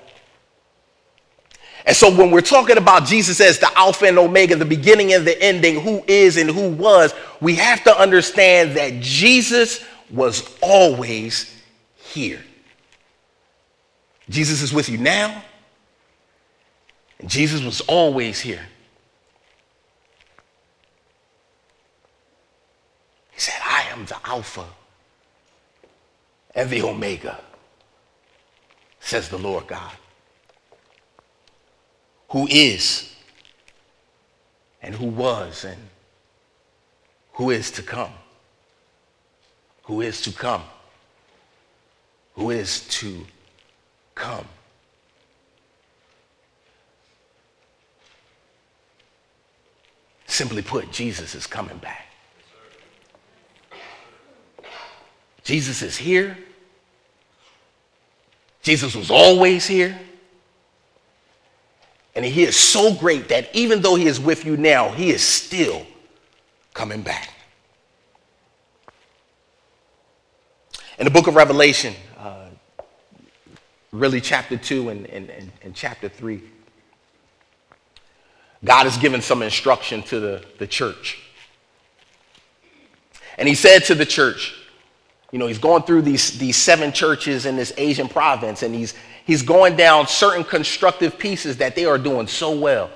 And 1.85 1.95
so 1.95 2.13
when 2.15 2.29
we're 2.29 2.41
talking 2.41 2.77
about 2.77 3.05
Jesus 3.05 3.39
as 3.39 3.57
the 3.57 3.71
Alpha 3.77 4.05
and 4.05 4.19
Omega, 4.19 4.55
the 4.55 4.65
beginning 4.65 5.13
and 5.13 5.25
the 5.25 5.41
ending, 5.41 5.79
who 5.79 6.03
is 6.07 6.37
and 6.37 6.49
who 6.49 6.69
was, 6.69 7.13
we 7.41 7.55
have 7.55 7.83
to 7.85 7.97
understand 7.97 8.75
that 8.75 8.99
Jesus 8.99 9.83
was 10.11 10.57
always 10.61 11.55
here. 11.95 12.41
Jesus 14.29 14.61
is 14.61 14.73
with 14.73 14.89
you 14.89 14.97
now, 14.97 15.43
and 17.19 17.29
Jesus 17.29 17.61
was 17.61 17.81
always 17.81 18.39
here. 18.39 18.61
He 23.31 23.39
said, 23.39 23.59
I 23.63 23.78
am 23.99 24.05
the 24.05 24.17
Alpha 24.23 24.65
and 26.55 26.69
the 26.69 26.81
Omega, 26.81 27.39
says 28.99 29.29
the 29.29 29.37
Lord 29.37 29.67
God, 29.67 29.91
who 32.29 32.47
is 32.49 33.13
and 34.81 34.95
who 34.95 35.07
was 35.07 35.65
and 35.65 35.77
who 37.33 37.49
is 37.49 37.71
to 37.71 37.81
come. 37.81 38.11
Who 39.83 40.01
is 40.01 40.21
to 40.21 40.31
come. 40.31 40.63
Who 42.35 42.51
is 42.51 42.87
to 42.99 43.25
come. 44.13 44.45
Simply 50.27 50.61
put, 50.61 50.91
Jesus 50.91 51.33
is 51.33 51.47
coming 51.47 51.77
back. 51.77 52.08
Jesus 55.43 55.81
is 55.81 55.97
here. 55.97 56.37
Jesus 58.61 58.95
was 58.95 59.09
always 59.09 59.65
here. 59.65 59.97
And 62.15 62.25
he 62.25 62.43
is 62.43 62.57
so 62.57 62.93
great 62.93 63.29
that 63.29 63.53
even 63.55 63.81
though 63.81 63.95
he 63.95 64.05
is 64.05 64.19
with 64.19 64.45
you 64.45 64.57
now, 64.57 64.89
he 64.89 65.09
is 65.09 65.21
still 65.21 65.85
coming 66.73 67.01
back. 67.01 67.29
In 70.97 71.05
the 71.05 71.11
book 71.11 71.27
of 71.27 71.35
Revelation, 71.35 71.93
uh, 72.17 72.47
really 73.93 74.19
chapter 74.19 74.57
2 74.57 74.89
and, 74.89 75.05
and, 75.07 75.29
and, 75.29 75.51
and 75.63 75.73
chapter 75.73 76.09
3, 76.09 76.41
God 78.65 78.83
has 78.83 78.97
given 78.97 79.21
some 79.21 79.41
instruction 79.41 80.03
to 80.03 80.19
the, 80.19 80.43
the 80.57 80.67
church. 80.67 81.21
And 83.37 83.47
he 83.47 83.55
said 83.55 83.85
to 83.85 83.95
the 83.95 84.05
church, 84.05 84.58
you 85.31 85.37
know, 85.37 85.47
he's 85.47 85.59
going 85.59 85.83
through 85.83 86.01
these, 86.01 86.37
these 86.39 86.57
seven 86.57 86.91
churches 86.91 87.45
in 87.45 87.55
this 87.55 87.71
Asian 87.77 88.07
province, 88.09 88.63
and 88.63 88.73
he's, 88.73 88.95
he's 89.25 89.41
going 89.41 89.75
down 89.75 90.07
certain 90.07 90.43
constructive 90.43 91.17
pieces 91.19 91.57
that 91.57 91.75
they 91.75 91.85
are 91.85 91.97
doing 91.97 92.27
so 92.27 92.57
well. 92.57 92.89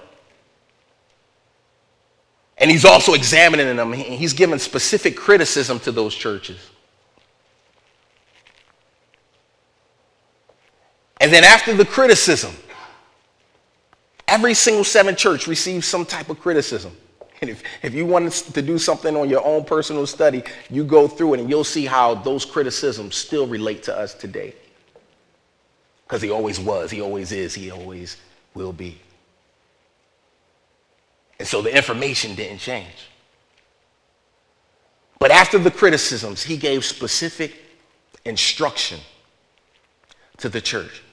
And 2.57 2.71
he's 2.71 2.85
also 2.85 3.13
examining 3.13 3.75
them. 3.75 3.93
He's 3.93 4.33
giving 4.33 4.57
specific 4.59 5.15
criticism 5.15 5.79
to 5.81 5.91
those 5.91 6.15
churches. 6.15 6.69
And 11.19 11.31
then 11.31 11.43
after 11.43 11.73
the 11.73 11.85
criticism, 11.85 12.53
every 14.27 14.53
single 14.53 14.83
seven 14.83 15.15
church 15.15 15.47
receives 15.47 15.87
some 15.87 16.05
type 16.05 16.29
of 16.29 16.39
criticism. 16.39 16.95
And 17.43 17.49
if, 17.49 17.61
if 17.81 17.93
you 17.93 18.05
want 18.05 18.31
to 18.31 18.61
do 18.61 18.77
something 18.77 19.17
on 19.17 19.29
your 19.29 19.45
own 19.45 19.65
personal 19.65 20.07
study, 20.07 20.43
you 20.69 20.85
go 20.85 21.09
through 21.09 21.33
it 21.33 21.41
and 21.41 21.49
you'll 21.49 21.65
see 21.65 21.85
how 21.85 22.15
those 22.15 22.45
criticisms 22.45 23.17
still 23.17 23.47
relate 23.47 23.83
to 23.83 23.97
us 23.97 24.13
today. 24.13 24.55
Because 26.05 26.21
he 26.21 26.31
always 26.31 26.57
was, 26.57 26.89
he 26.89 27.01
always 27.01 27.33
is, 27.33 27.53
he 27.53 27.69
always 27.69 28.15
will 28.53 28.71
be. 28.71 28.97
And 31.37 31.45
so 31.45 31.61
the 31.61 31.75
information 31.75 32.33
didn't 32.33 32.59
change. 32.59 33.09
But 35.19 35.31
after 35.31 35.57
the 35.57 35.71
criticisms, 35.71 36.43
he 36.43 36.55
gave 36.55 36.85
specific 36.85 37.61
instruction 38.23 39.01
to 40.37 40.47
the 40.47 40.61
church. 40.61 41.03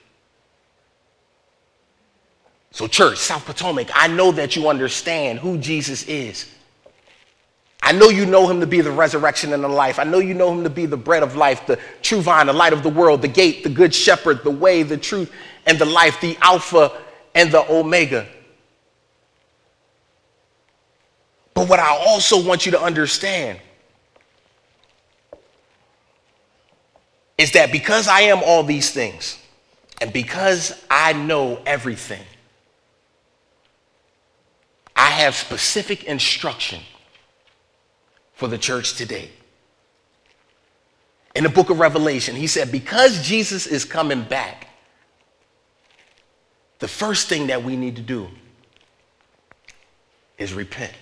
So, 2.72 2.86
church, 2.86 3.18
South 3.18 3.44
Potomac, 3.44 3.88
I 3.94 4.06
know 4.06 4.30
that 4.32 4.54
you 4.54 4.68
understand 4.68 5.40
who 5.40 5.58
Jesus 5.58 6.04
is. 6.04 6.48
I 7.82 7.92
know 7.92 8.08
you 8.08 8.26
know 8.26 8.48
him 8.48 8.60
to 8.60 8.66
be 8.66 8.80
the 8.80 8.90
resurrection 8.90 9.52
and 9.52 9.64
the 9.64 9.68
life. 9.68 9.98
I 9.98 10.04
know 10.04 10.18
you 10.18 10.34
know 10.34 10.52
him 10.52 10.62
to 10.64 10.70
be 10.70 10.86
the 10.86 10.96
bread 10.96 11.22
of 11.22 11.34
life, 11.34 11.66
the 11.66 11.78
true 12.02 12.20
vine, 12.20 12.46
the 12.46 12.52
light 12.52 12.72
of 12.72 12.82
the 12.82 12.90
world, 12.90 13.22
the 13.22 13.28
gate, 13.28 13.64
the 13.64 13.70
good 13.70 13.94
shepherd, 13.94 14.44
the 14.44 14.50
way, 14.50 14.82
the 14.82 14.96
truth, 14.96 15.32
and 15.66 15.78
the 15.78 15.86
life, 15.86 16.20
the 16.20 16.36
Alpha 16.40 16.92
and 17.34 17.50
the 17.50 17.68
Omega. 17.72 18.26
But 21.54 21.68
what 21.68 21.80
I 21.80 21.96
also 22.06 22.46
want 22.46 22.66
you 22.66 22.72
to 22.72 22.80
understand 22.80 23.58
is 27.38 27.52
that 27.52 27.72
because 27.72 28.06
I 28.06 28.20
am 28.22 28.42
all 28.44 28.62
these 28.62 28.90
things, 28.90 29.38
and 30.00 30.12
because 30.12 30.84
I 30.90 31.14
know 31.14 31.60
everything, 31.66 32.24
I 35.00 35.08
have 35.12 35.34
specific 35.34 36.04
instruction 36.04 36.78
for 38.34 38.48
the 38.48 38.58
church 38.58 38.96
today. 38.96 39.30
In 41.34 41.42
the 41.42 41.48
book 41.48 41.70
of 41.70 41.80
Revelation, 41.80 42.36
he 42.36 42.46
said, 42.46 42.70
because 42.70 43.26
Jesus 43.26 43.66
is 43.66 43.86
coming 43.86 44.22
back, 44.22 44.66
the 46.80 46.86
first 46.86 47.30
thing 47.30 47.46
that 47.46 47.64
we 47.64 47.76
need 47.76 47.96
to 47.96 48.02
do 48.02 48.28
is 50.36 50.52
repent. 50.52 50.92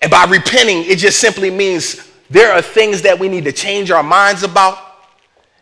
And 0.00 0.12
by 0.12 0.26
repenting, 0.26 0.84
it 0.84 0.98
just 0.98 1.18
simply 1.18 1.50
means 1.50 2.08
there 2.30 2.52
are 2.52 2.62
things 2.62 3.02
that 3.02 3.18
we 3.18 3.28
need 3.28 3.42
to 3.46 3.52
change 3.52 3.90
our 3.90 4.04
minds 4.04 4.44
about. 4.44 4.78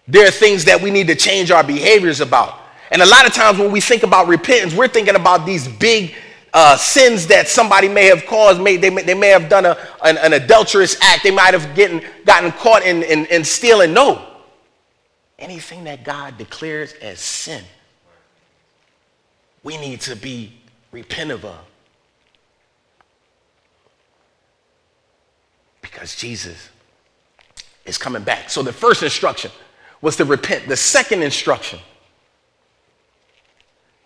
There 0.07 0.29
are 0.29 0.31
things 0.31 0.67
that 0.67 0.83
we 0.83 0.91
need 0.91 1.07
to 1.07 1.15
change 1.15 1.51
our 1.51 1.65
behaviors 1.65 2.21
about. 2.21 2.58
And 2.91 3.03
a 3.03 3.07
lot 3.07 3.27
of 3.27 3.33
times 3.33 3.59
when 3.59 3.71
we 3.71 3.81
think 3.81 4.03
about 4.03 4.29
repentance, 4.29 4.75
we're 4.75 4.89
thinking 4.89 5.15
about 5.15 5.45
these 5.45 5.69
big 5.69 6.15
uh, 6.55 6.77
sins 6.77 7.27
that 7.27 7.49
somebody 7.49 7.89
may 7.89 8.07
have 8.07 8.25
caused. 8.27 8.61
May, 8.61 8.77
they, 8.77 8.91
may, 8.91 9.03
they 9.03 9.15
may 9.15 9.29
have 9.29 9.49
done 9.49 9.67
a, 9.67 9.77
an, 10.05 10.17
an, 10.19 10.33
adulterous 10.33 10.97
act. 11.03 11.23
They 11.23 11.31
might 11.31 11.55
have 11.55 11.75
getting, 11.75 12.03
gotten 12.25 12.53
caught 12.53 12.83
in, 12.83 13.03
in, 13.03 13.27
in 13.27 13.45
stealing. 13.45 13.93
No. 13.93 14.25
Anything 15.39 15.85
that 15.85 16.05
God 16.05 16.39
declares 16.39 16.95
as 16.95 17.21
sin, 17.21 17.63
we 19.63 19.77
need 19.77 20.01
to 20.03 20.17
be 20.17 20.53
repentive 20.93 21.45
of. 21.45 21.61
Because 25.83 26.17
Jesus 26.17 26.71
is 27.85 27.99
coming 27.99 28.23
back. 28.23 28.51
So 28.51 28.63
the 28.63 28.73
first 28.73 29.03
instruction 29.03 29.51
was 30.01 30.17
to 30.17 30.25
repent. 30.25 30.69
The 30.69 30.77
second 30.77 31.23
instruction 31.23 31.79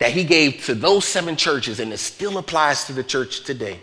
that 0.03 0.11
he 0.11 0.25
gave 0.25 0.65
to 0.65 0.75
those 0.75 1.05
seven 1.05 1.37
churches, 1.37 1.79
and 1.79 1.93
it 1.93 1.99
still 1.99 2.37
applies 2.38 2.87
to 2.87 2.93
the 2.93 3.05
church 3.05 3.45
today, 3.45 3.79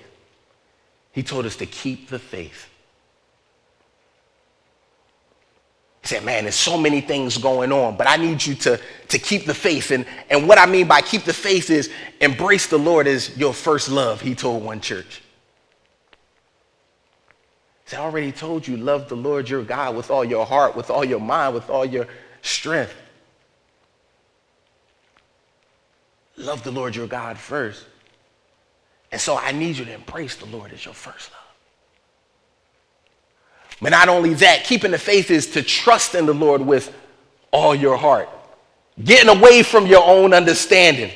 he 1.13 1.23
told 1.23 1.45
us 1.45 1.55
to 1.55 1.65
keep 1.65 2.09
the 2.09 2.19
faith. 2.19 2.67
He 6.01 6.09
said, 6.09 6.25
Man, 6.25 6.43
there's 6.43 6.55
so 6.55 6.77
many 6.77 6.99
things 6.99 7.37
going 7.37 7.71
on, 7.71 7.95
but 7.95 8.05
I 8.05 8.17
need 8.17 8.45
you 8.45 8.53
to, 8.55 8.81
to 9.07 9.17
keep 9.17 9.45
the 9.45 9.53
faith. 9.53 9.91
And, 9.91 10.05
and 10.29 10.45
what 10.45 10.57
I 10.57 10.65
mean 10.65 10.89
by 10.89 10.99
keep 10.99 11.23
the 11.23 11.31
faith 11.31 11.69
is 11.69 11.89
embrace 12.19 12.67
the 12.67 12.77
Lord 12.77 13.07
as 13.07 13.37
your 13.37 13.53
first 13.53 13.87
love, 13.87 14.19
he 14.19 14.35
told 14.35 14.61
one 14.61 14.81
church. 14.81 15.21
He 17.85 17.91
said, 17.91 18.01
I 18.01 18.03
already 18.03 18.33
told 18.33 18.67
you, 18.67 18.75
love 18.75 19.07
the 19.07 19.15
Lord 19.15 19.47
your 19.47 19.63
God 19.63 19.95
with 19.95 20.11
all 20.11 20.25
your 20.25 20.45
heart, 20.45 20.75
with 20.75 20.89
all 20.89 21.05
your 21.05 21.21
mind, 21.21 21.55
with 21.55 21.69
all 21.69 21.85
your 21.85 22.07
strength. 22.41 22.93
Love 26.39 26.63
the 26.63 26.71
Lord 26.71 26.95
your 26.95 27.07
God 27.07 27.37
first. 27.37 27.85
And 29.11 29.19
so 29.19 29.37
I 29.37 29.51
need 29.51 29.77
you 29.77 29.85
to 29.85 29.93
embrace 29.93 30.35
the 30.35 30.45
Lord 30.45 30.71
as 30.71 30.83
your 30.85 30.93
first 30.93 31.31
love. 31.31 31.39
But 33.81 33.89
not 33.89 34.09
only 34.09 34.33
that, 34.35 34.65
keeping 34.65 34.91
the 34.91 34.97
faith 34.97 35.31
is 35.31 35.47
to 35.51 35.63
trust 35.63 36.15
in 36.15 36.25
the 36.25 36.33
Lord 36.33 36.61
with 36.61 36.93
all 37.51 37.73
your 37.73 37.97
heart, 37.97 38.29
getting 39.03 39.29
away 39.29 39.63
from 39.63 39.87
your 39.87 40.03
own 40.03 40.33
understanding, 40.33 41.11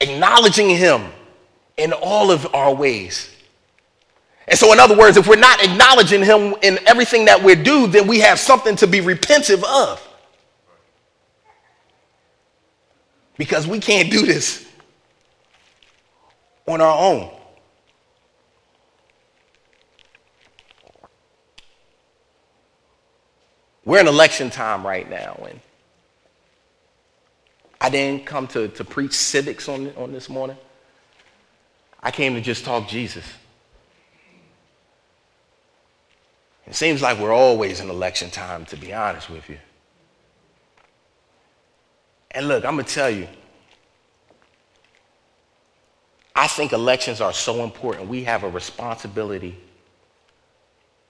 acknowledging 0.00 0.68
Him 0.68 1.02
in 1.76 1.92
all 1.92 2.30
of 2.30 2.52
our 2.54 2.74
ways. 2.74 3.30
And 4.46 4.58
so, 4.58 4.72
in 4.72 4.80
other 4.80 4.96
words, 4.96 5.16
if 5.16 5.26
we're 5.26 5.36
not 5.36 5.62
acknowledging 5.62 6.22
Him 6.22 6.54
in 6.62 6.78
everything 6.86 7.24
that 7.26 7.42
we 7.42 7.54
do, 7.54 7.86
then 7.86 8.06
we 8.06 8.20
have 8.20 8.38
something 8.38 8.76
to 8.76 8.86
be 8.86 9.00
repentive 9.00 9.62
of. 9.64 10.03
Because 13.36 13.66
we 13.66 13.80
can't 13.80 14.10
do 14.10 14.24
this 14.24 14.66
on 16.66 16.80
our 16.80 16.98
own. 16.98 17.30
We're 23.84 24.00
in 24.00 24.08
election 24.08 24.48
time 24.48 24.86
right 24.86 25.08
now, 25.08 25.46
and 25.48 25.60
I 27.80 27.90
didn't 27.90 28.24
come 28.24 28.46
to, 28.48 28.68
to 28.68 28.84
preach 28.84 29.12
civics 29.12 29.68
on, 29.68 29.92
on 29.96 30.10
this 30.12 30.30
morning. 30.30 30.56
I 32.02 32.10
came 32.10 32.34
to 32.34 32.40
just 32.40 32.64
talk 32.64 32.88
Jesus. 32.88 33.24
It 36.66 36.74
seems 36.74 37.02
like 37.02 37.18
we're 37.18 37.32
always 37.32 37.80
in 37.80 37.90
election 37.90 38.30
time, 38.30 38.64
to 38.66 38.76
be 38.76 38.94
honest 38.94 39.28
with 39.28 39.50
you. 39.50 39.58
And 42.34 42.48
look, 42.48 42.64
I'm 42.64 42.74
going 42.74 42.84
to 42.84 42.92
tell 42.92 43.10
you, 43.10 43.28
I 46.34 46.48
think 46.48 46.72
elections 46.72 47.20
are 47.20 47.32
so 47.32 47.62
important. 47.62 48.08
We 48.08 48.24
have 48.24 48.42
a 48.42 48.50
responsibility 48.50 49.56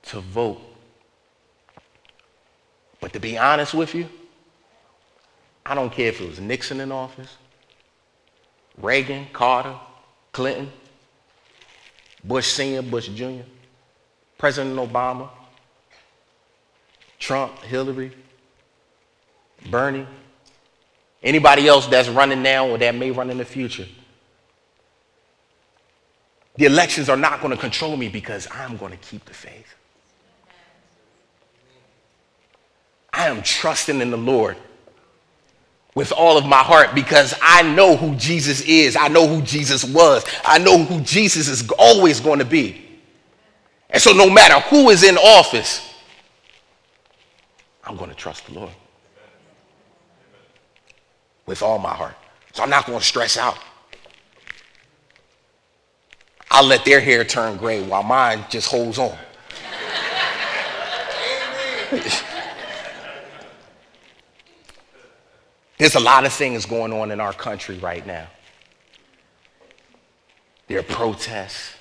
to 0.02 0.20
vote. 0.20 0.60
But 3.00 3.14
to 3.14 3.20
be 3.20 3.38
honest 3.38 3.72
with 3.72 3.94
you, 3.94 4.06
I 5.64 5.74
don't 5.74 5.90
care 5.90 6.08
if 6.08 6.20
it 6.20 6.28
was 6.28 6.40
Nixon 6.40 6.80
in 6.80 6.92
office, 6.92 7.36
Reagan, 8.76 9.26
Carter, 9.32 9.76
Clinton, 10.32 10.70
Bush 12.22 12.48
Sr., 12.48 12.82
Bush 12.82 13.08
Jr., 13.08 13.44
President 14.36 14.76
Obama, 14.76 15.30
Trump, 17.18 17.58
Hillary, 17.60 18.12
Bernie, 19.70 20.06
anybody 21.24 21.66
else 21.66 21.86
that's 21.86 22.08
running 22.08 22.42
now 22.42 22.68
or 22.68 22.78
that 22.78 22.94
may 22.94 23.10
run 23.10 23.30
in 23.30 23.38
the 23.38 23.44
future. 23.44 23.86
The 26.56 26.66
elections 26.66 27.08
are 27.08 27.16
not 27.16 27.40
going 27.40 27.50
to 27.50 27.60
control 27.60 27.96
me 27.96 28.08
because 28.08 28.46
I'm 28.52 28.76
going 28.76 28.92
to 28.92 28.98
keep 28.98 29.24
the 29.24 29.34
faith. 29.34 29.74
I 33.12 33.28
am 33.28 33.42
trusting 33.42 34.00
in 34.00 34.10
the 34.10 34.16
Lord 34.16 34.56
with 35.94 36.12
all 36.12 36.36
of 36.36 36.46
my 36.46 36.58
heart 36.58 36.94
because 36.94 37.34
I 37.40 37.62
know 37.62 37.96
who 37.96 38.14
Jesus 38.16 38.60
is. 38.62 38.96
I 38.96 39.08
know 39.08 39.26
who 39.26 39.40
Jesus 39.42 39.84
was. 39.84 40.24
I 40.44 40.58
know 40.58 40.78
who 40.78 41.00
Jesus 41.00 41.48
is 41.48 41.68
always 41.78 42.20
going 42.20 42.40
to 42.40 42.44
be. 42.44 42.80
And 43.90 44.02
so, 44.02 44.12
no 44.12 44.28
matter 44.28 44.58
who 44.68 44.90
is 44.90 45.04
in 45.04 45.16
office, 45.16 45.88
I'm 47.84 47.96
going 47.96 48.10
to 48.10 48.16
trust 48.16 48.46
the 48.46 48.54
Lord 48.54 48.72
with 51.46 51.62
all 51.62 51.78
my 51.78 51.94
heart. 51.94 52.16
So, 52.52 52.62
I'm 52.62 52.70
not 52.70 52.86
going 52.86 52.98
to 52.98 53.04
stress 53.04 53.36
out. 53.36 53.58
I'll 56.50 56.64
let 56.64 56.84
their 56.84 57.00
hair 57.00 57.24
turn 57.24 57.56
gray 57.56 57.82
while 57.82 58.04
mine 58.04 58.44
just 58.48 58.70
holds 58.70 58.98
on. 58.98 59.16
There's 65.78 65.96
a 65.96 66.00
lot 66.00 66.24
of 66.24 66.32
things 66.32 66.64
going 66.64 66.92
on 66.92 67.10
in 67.10 67.20
our 67.20 67.32
country 67.32 67.78
right 67.78 68.06
now. 68.06 68.28
There 70.68 70.78
are 70.78 70.84
protests. 70.84 71.74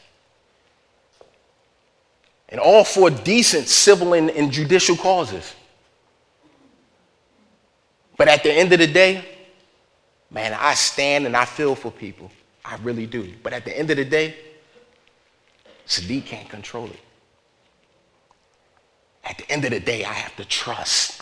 And 2.49 2.59
all 2.59 2.83
for 2.83 3.09
decent 3.09 3.67
civil 3.67 4.13
and, 4.13 4.29
and 4.31 4.51
judicial 4.51 4.95
causes. 4.95 5.53
But 8.17 8.27
at 8.27 8.43
the 8.43 8.51
end 8.51 8.73
of 8.73 8.79
the 8.79 8.87
day, 8.87 9.32
man, 10.33 10.57
I 10.59 10.73
stand 10.73 11.25
and 11.25 11.37
I 11.37 11.45
feel 11.45 11.75
for 11.75 11.91
people. 11.91 12.31
I 12.65 12.77
really 12.77 13.05
do. 13.05 13.31
But 13.43 13.53
at 13.53 13.65
the 13.65 13.77
end 13.77 13.89
of 13.91 13.97
the 13.97 14.05
day, 14.05 14.35
Sadiq 15.87 16.25
can't 16.25 16.49
control 16.49 16.85
it. 16.85 16.99
At 19.23 19.37
the 19.37 19.49
end 19.49 19.63
of 19.63 19.71
the 19.71 19.79
day, 19.79 20.03
I 20.03 20.13
have 20.13 20.35
to 20.37 20.45
trust 20.45 21.21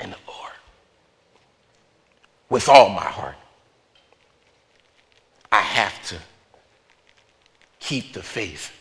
in 0.00 0.10
the 0.10 0.16
Lord 0.26 0.52
with 2.48 2.68
all 2.68 2.88
my 2.88 3.04
heart. 3.04 3.36
I 5.52 5.60
have 5.60 6.02
to 6.08 6.16
keep 7.80 8.12
the 8.12 8.22
faith. 8.22 8.72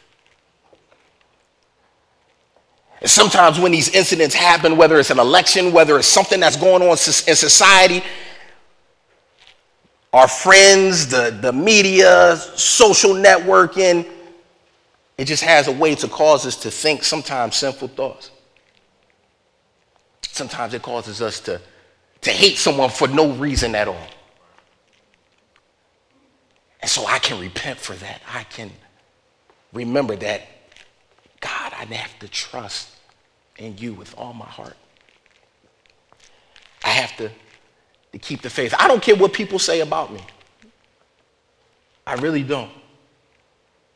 And 3.02 3.10
sometimes 3.10 3.60
when 3.60 3.72
these 3.72 3.90
incidents 3.90 4.34
happen, 4.34 4.76
whether 4.76 5.00
it's 5.00 5.12
an 5.12 5.20
election, 5.20 5.72
whether 5.72 6.00
it's 6.00 6.08
something 6.08 6.40
that's 6.40 6.56
going 6.56 6.82
on 6.82 6.90
in 6.90 6.98
society, 6.98 8.04
our 10.18 10.28
friends, 10.28 11.08
the, 11.08 11.38
the 11.42 11.54
media, 11.54 12.36
social 12.56 13.12
networking, 13.12 14.06
it 15.18 15.26
just 15.26 15.44
has 15.44 15.68
a 15.68 15.72
way 15.72 15.96
to 15.96 16.08
cause 16.08 16.46
us 16.46 16.56
to 16.58 16.72
think 16.72 17.04
sometimes 17.04 17.56
sinful 17.56 17.88
thoughts. 17.90 18.32
Sometimes 20.24 20.74
it 20.74 20.82
causes 20.82 21.22
us 21.22 21.40
to 21.42 21.62
to 22.22 22.32
hate 22.32 22.58
someone 22.58 22.90
for 22.90 23.08
no 23.08 23.32
reason 23.34 23.76
at 23.76 23.88
all. 23.88 24.08
And 26.82 26.90
so 26.90 27.06
I 27.06 27.20
can 27.20 27.40
repent 27.40 27.80
for 27.80 27.94
that. 27.94 28.22
I 28.32 28.44
can 28.44 28.72
remember 29.74 30.16
that, 30.18 30.42
God, 31.40 31.74
I 31.74 31.86
have 31.86 32.20
to 32.20 32.28
trust 32.28 32.90
in 33.58 33.78
you 33.78 33.94
with 33.94 34.14
all 34.18 34.34
my 34.34 34.46
heart. 34.46 34.76
I 36.84 36.90
have 36.90 37.16
to, 37.18 37.32
to 38.18 38.28
keep 38.28 38.42
the 38.42 38.50
faith. 38.50 38.74
I 38.80 38.88
don't 38.88 39.02
care 39.02 39.16
what 39.16 39.34
people 39.34 39.60
say 39.60 39.82
about 39.82 40.12
me. 40.12 40.22
I 42.06 42.16
really 42.16 42.44
don't. 42.44 42.72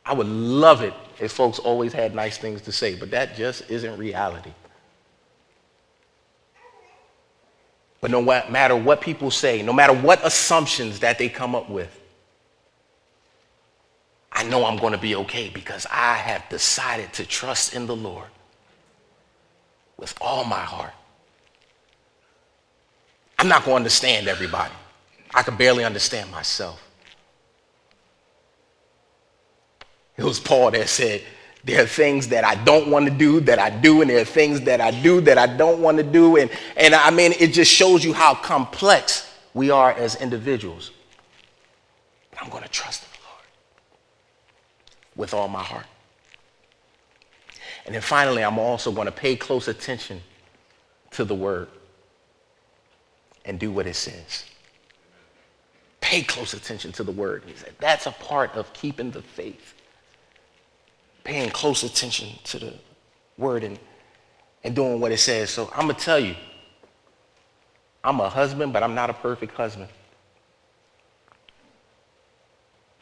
I 0.05 0.13
would 0.13 0.27
love 0.27 0.81
it 0.81 0.93
if 1.19 1.31
folks 1.31 1.59
always 1.59 1.93
had 1.93 2.13
nice 2.13 2.37
things 2.37 2.61
to 2.63 2.71
say, 2.71 2.95
but 2.95 3.11
that 3.11 3.35
just 3.35 3.69
isn't 3.69 3.97
reality. 3.97 4.51
But 7.99 8.11
no 8.11 8.21
matter 8.21 8.75
what 8.75 8.99
people 9.01 9.29
say, 9.29 9.61
no 9.61 9.73
matter 9.73 9.93
what 9.93 10.25
assumptions 10.25 10.99
that 10.99 11.19
they 11.19 11.29
come 11.29 11.53
up 11.53 11.69
with, 11.69 11.99
I 14.31 14.43
know 14.43 14.65
I'm 14.65 14.77
going 14.77 14.93
to 14.93 14.99
be 14.99 15.15
okay 15.15 15.49
because 15.49 15.85
I 15.91 16.15
have 16.15 16.47
decided 16.49 17.13
to 17.13 17.25
trust 17.25 17.75
in 17.75 17.85
the 17.85 17.95
Lord 17.95 18.27
with 19.97 20.15
all 20.19 20.43
my 20.43 20.61
heart. 20.61 20.93
I'm 23.41 23.47
not 23.47 23.63
going 23.63 23.71
to 23.71 23.77
understand 23.77 24.27
everybody. 24.27 24.71
I 25.33 25.41
can 25.41 25.57
barely 25.57 25.83
understand 25.83 26.29
myself. 26.29 26.79
It 30.15 30.23
was 30.23 30.39
Paul 30.39 30.69
that 30.69 30.87
said, 30.87 31.23
there 31.63 31.83
are 31.83 31.87
things 31.87 32.27
that 32.27 32.43
I 32.43 32.53
don't 32.63 32.91
want 32.91 33.05
to 33.05 33.11
do 33.11 33.39
that 33.39 33.57
I 33.57 33.71
do, 33.71 34.01
and 34.01 34.11
there 34.11 34.21
are 34.21 34.25
things 34.25 34.61
that 34.61 34.79
I 34.79 34.91
do 34.91 35.21
that 35.21 35.39
I 35.39 35.47
don't 35.47 35.81
want 35.81 35.97
to 35.97 36.03
do. 36.03 36.37
And, 36.37 36.51
and 36.77 36.93
I 36.93 37.09
mean, 37.09 37.33
it 37.39 37.47
just 37.47 37.73
shows 37.73 38.03
you 38.03 38.13
how 38.13 38.35
complex 38.35 39.27
we 39.55 39.71
are 39.71 39.91
as 39.91 40.21
individuals. 40.21 40.91
I'm 42.39 42.51
going 42.51 42.61
to 42.61 42.69
trust 42.69 43.01
the 43.01 43.17
Lord 43.23 43.45
with 45.15 45.33
all 45.33 45.47
my 45.47 45.63
heart. 45.63 45.87
And 47.87 47.95
then 47.95 48.03
finally, 48.03 48.43
I'm 48.43 48.59
also 48.59 48.91
going 48.91 49.07
to 49.07 49.11
pay 49.11 49.35
close 49.35 49.67
attention 49.67 50.21
to 51.11 51.25
the 51.25 51.33
word 51.33 51.69
and 53.45 53.59
do 53.59 53.71
what 53.71 53.87
it 53.87 53.95
says. 53.95 54.45
Pay 55.99 56.23
close 56.23 56.53
attention 56.53 56.91
to 56.93 57.03
the 57.03 57.11
word. 57.11 57.43
He 57.45 57.53
said, 57.55 57.73
that's 57.79 58.05
a 58.05 58.11
part 58.11 58.55
of 58.55 58.71
keeping 58.73 59.11
the 59.11 59.21
faith 59.21 59.75
paying 61.23 61.49
close 61.49 61.83
attention 61.83 62.29
to 62.43 62.59
the 62.59 62.73
word 63.37 63.63
and, 63.63 63.79
and 64.63 64.75
doing 64.75 64.99
what 64.99 65.11
it 65.11 65.17
says. 65.17 65.49
So 65.49 65.71
I'm 65.75 65.85
going 65.85 65.95
to 65.95 66.01
tell 66.01 66.19
you, 66.19 66.35
I'm 68.03 68.19
a 68.19 68.29
husband, 68.29 68.73
but 68.73 68.83
I'm 68.83 68.95
not 68.95 69.09
a 69.09 69.13
perfect 69.13 69.53
husband. 69.53 69.89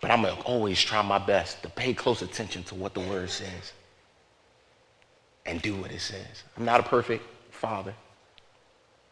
But 0.02 0.12
I'm 0.12 0.22
going 0.22 0.36
to 0.36 0.42
always 0.44 0.82
try 0.82 1.02
my 1.02 1.18
best 1.18 1.62
to 1.64 1.70
pay 1.70 1.94
close 1.94 2.22
attention 2.22 2.64
to 2.64 2.76
what 2.76 2.94
the 2.94 3.02
word 3.02 3.30
says 3.30 3.74
and 5.46 5.62
do 5.62 5.76
what 5.76 5.92
it 5.92 6.02
says. 6.02 6.44
I'm 6.58 6.66
not 6.66 6.80
a 6.80 6.84
perfect 6.84 7.24
father. 7.52 7.94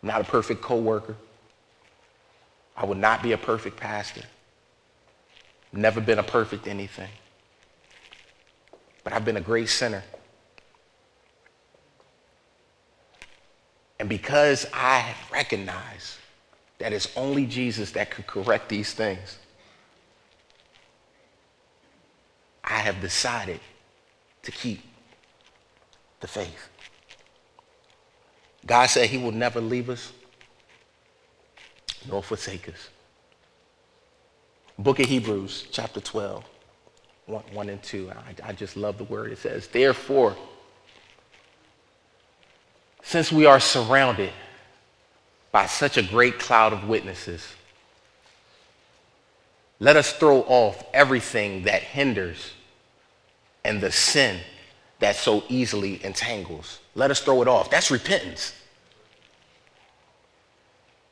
Not 0.07 0.21
a 0.21 0.23
perfect 0.23 0.61
coworker. 0.61 1.15
I 2.75 2.85
would 2.85 2.97
not 2.97 3.21
be 3.21 3.33
a 3.33 3.37
perfect 3.37 3.77
pastor. 3.77 4.23
Never 5.71 6.01
been 6.01 6.19
a 6.19 6.23
perfect 6.23 6.67
anything 6.67 7.09
but 9.07 9.13
I've 9.13 9.23
been 9.23 9.37
a 9.37 9.41
great 9.41 9.69
sinner. 9.69 10.03
And 14.01 14.09
because 14.09 14.67
I 14.73 15.15
recognize 15.31 16.17
that 16.79 16.91
it's 16.91 17.15
only 17.15 17.45
Jesus 17.45 17.91
that 17.91 18.11
could 18.11 18.27
correct 18.27 18.67
these 18.67 18.91
things, 18.91 19.37
I 22.65 22.79
have 22.79 22.99
decided 22.99 23.61
to 24.43 24.51
keep 24.51 24.83
the 26.19 26.27
faith. 26.27 26.67
God 28.67 28.87
said 28.87 29.09
he 29.09 29.17
will 29.17 29.31
never 29.31 29.61
leave 29.61 29.89
us 29.89 30.11
nor 32.07 32.21
forsake 32.21 32.69
us. 32.69 32.89
Book 34.77 34.99
of 34.99 35.07
Hebrews, 35.07 35.67
chapter 35.71 35.99
12, 35.99 36.43
1, 37.25 37.43
1 37.51 37.69
and 37.69 37.81
2. 37.81 38.11
I, 38.11 38.49
I 38.49 38.53
just 38.53 38.77
love 38.77 38.97
the 38.97 39.03
word. 39.05 39.31
It 39.31 39.39
says, 39.39 39.67
Therefore, 39.67 40.35
since 43.01 43.31
we 43.31 43.45
are 43.45 43.59
surrounded 43.59 44.31
by 45.51 45.65
such 45.65 45.97
a 45.97 46.03
great 46.03 46.37
cloud 46.37 46.73
of 46.73 46.87
witnesses, 46.87 47.53
let 49.79 49.95
us 49.95 50.11
throw 50.13 50.41
off 50.41 50.83
everything 50.93 51.63
that 51.63 51.81
hinders 51.81 52.51
and 53.63 53.79
the 53.81 53.91
sin 53.91 54.39
that 54.99 55.15
so 55.15 55.43
easily 55.47 56.03
entangles. 56.03 56.79
Let 56.95 57.11
us 57.11 57.21
throw 57.21 57.41
it 57.41 57.47
off. 57.47 57.69
That's 57.69 57.91
repentance. 57.91 58.53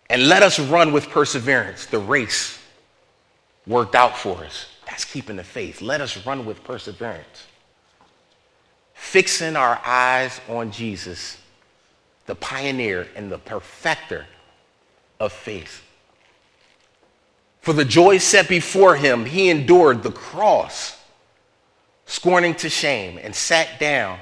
And 0.09 0.27
let 0.27 0.43
us 0.43 0.59
run 0.59 0.91
with 0.91 1.09
perseverance 1.09 1.87
the 1.87 1.99
race 1.99 2.59
worked 3.65 3.95
out 3.95 4.17
for 4.17 4.43
us. 4.43 4.67
That's 4.85 5.05
keeping 5.05 5.35
the 5.35 5.43
faith. 5.43 5.81
Let 5.81 6.01
us 6.01 6.25
run 6.25 6.45
with 6.45 6.63
perseverance. 6.63 7.47
Fixing 8.93 9.55
our 9.55 9.81
eyes 9.83 10.39
on 10.47 10.71
Jesus, 10.71 11.37
the 12.27 12.35
pioneer 12.35 13.07
and 13.15 13.31
the 13.31 13.39
perfecter 13.39 14.25
of 15.19 15.33
faith. 15.33 15.83
For 17.61 17.73
the 17.73 17.85
joy 17.85 18.19
set 18.19 18.47
before 18.47 18.95
him, 18.95 19.25
he 19.25 19.49
endured 19.49 20.03
the 20.03 20.11
cross, 20.11 20.99
scorning 22.05 22.53
to 22.55 22.69
shame, 22.69 23.17
and 23.17 23.35
sat 23.35 23.79
down 23.79 24.19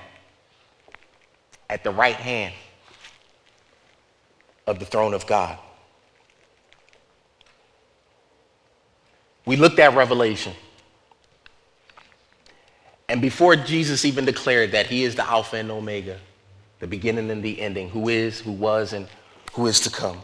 at 1.70 1.84
the 1.84 1.92
right 1.92 2.16
hand 2.16 2.54
of 4.66 4.80
the 4.80 4.86
throne 4.86 5.14
of 5.14 5.28
God. 5.28 5.58
We 9.46 9.56
looked 9.58 9.80
at 9.80 9.96
Revelation. 9.96 10.54
And 13.10 13.22
before 13.22 13.56
Jesus 13.56 14.06
even 14.06 14.26
declared 14.26 14.72
that 14.72 14.88
he 14.88 15.04
is 15.04 15.16
the 15.16 15.28
Alpha 15.28 15.58
and 15.58 15.70
Omega, 15.70 16.20
the 16.80 16.88
beginning 16.88 17.30
and 17.30 17.44
the 17.44 17.60
ending, 17.62 17.90
who 17.90 18.10
is, 18.10 18.40
who 18.40 18.52
was, 18.52 18.94
and 18.94 19.08
who 19.54 19.68
is 19.68 19.82
to 19.82 19.90
come. 19.90 20.20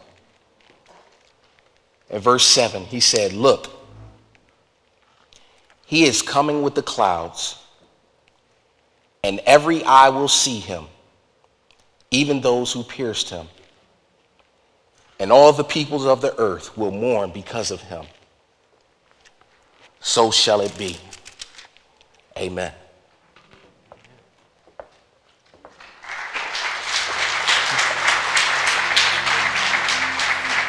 In 2.08 2.20
verse 2.20 2.46
7, 2.46 2.82
he 2.84 3.00
said, 3.00 3.32
Look, 3.32 3.70
he 5.84 6.04
is 6.04 6.22
coming 6.22 6.62
with 6.62 6.74
the 6.74 6.82
clouds, 6.82 7.62
and 9.22 9.40
every 9.40 9.84
eye 9.84 10.08
will 10.08 10.28
see 10.28 10.58
him, 10.58 10.86
even 12.10 12.40
those 12.40 12.72
who 12.72 12.82
pierced 12.82 13.28
him. 13.28 13.46
And 15.20 15.30
all 15.30 15.52
the 15.52 15.64
peoples 15.64 16.06
of 16.06 16.22
the 16.22 16.36
earth 16.38 16.76
will 16.78 16.90
mourn 16.90 17.30
because 17.30 17.70
of 17.70 17.82
him 17.82 18.06
so 20.00 20.30
shall 20.30 20.60
it 20.60 20.76
be. 20.76 20.96
Amen. 22.38 22.72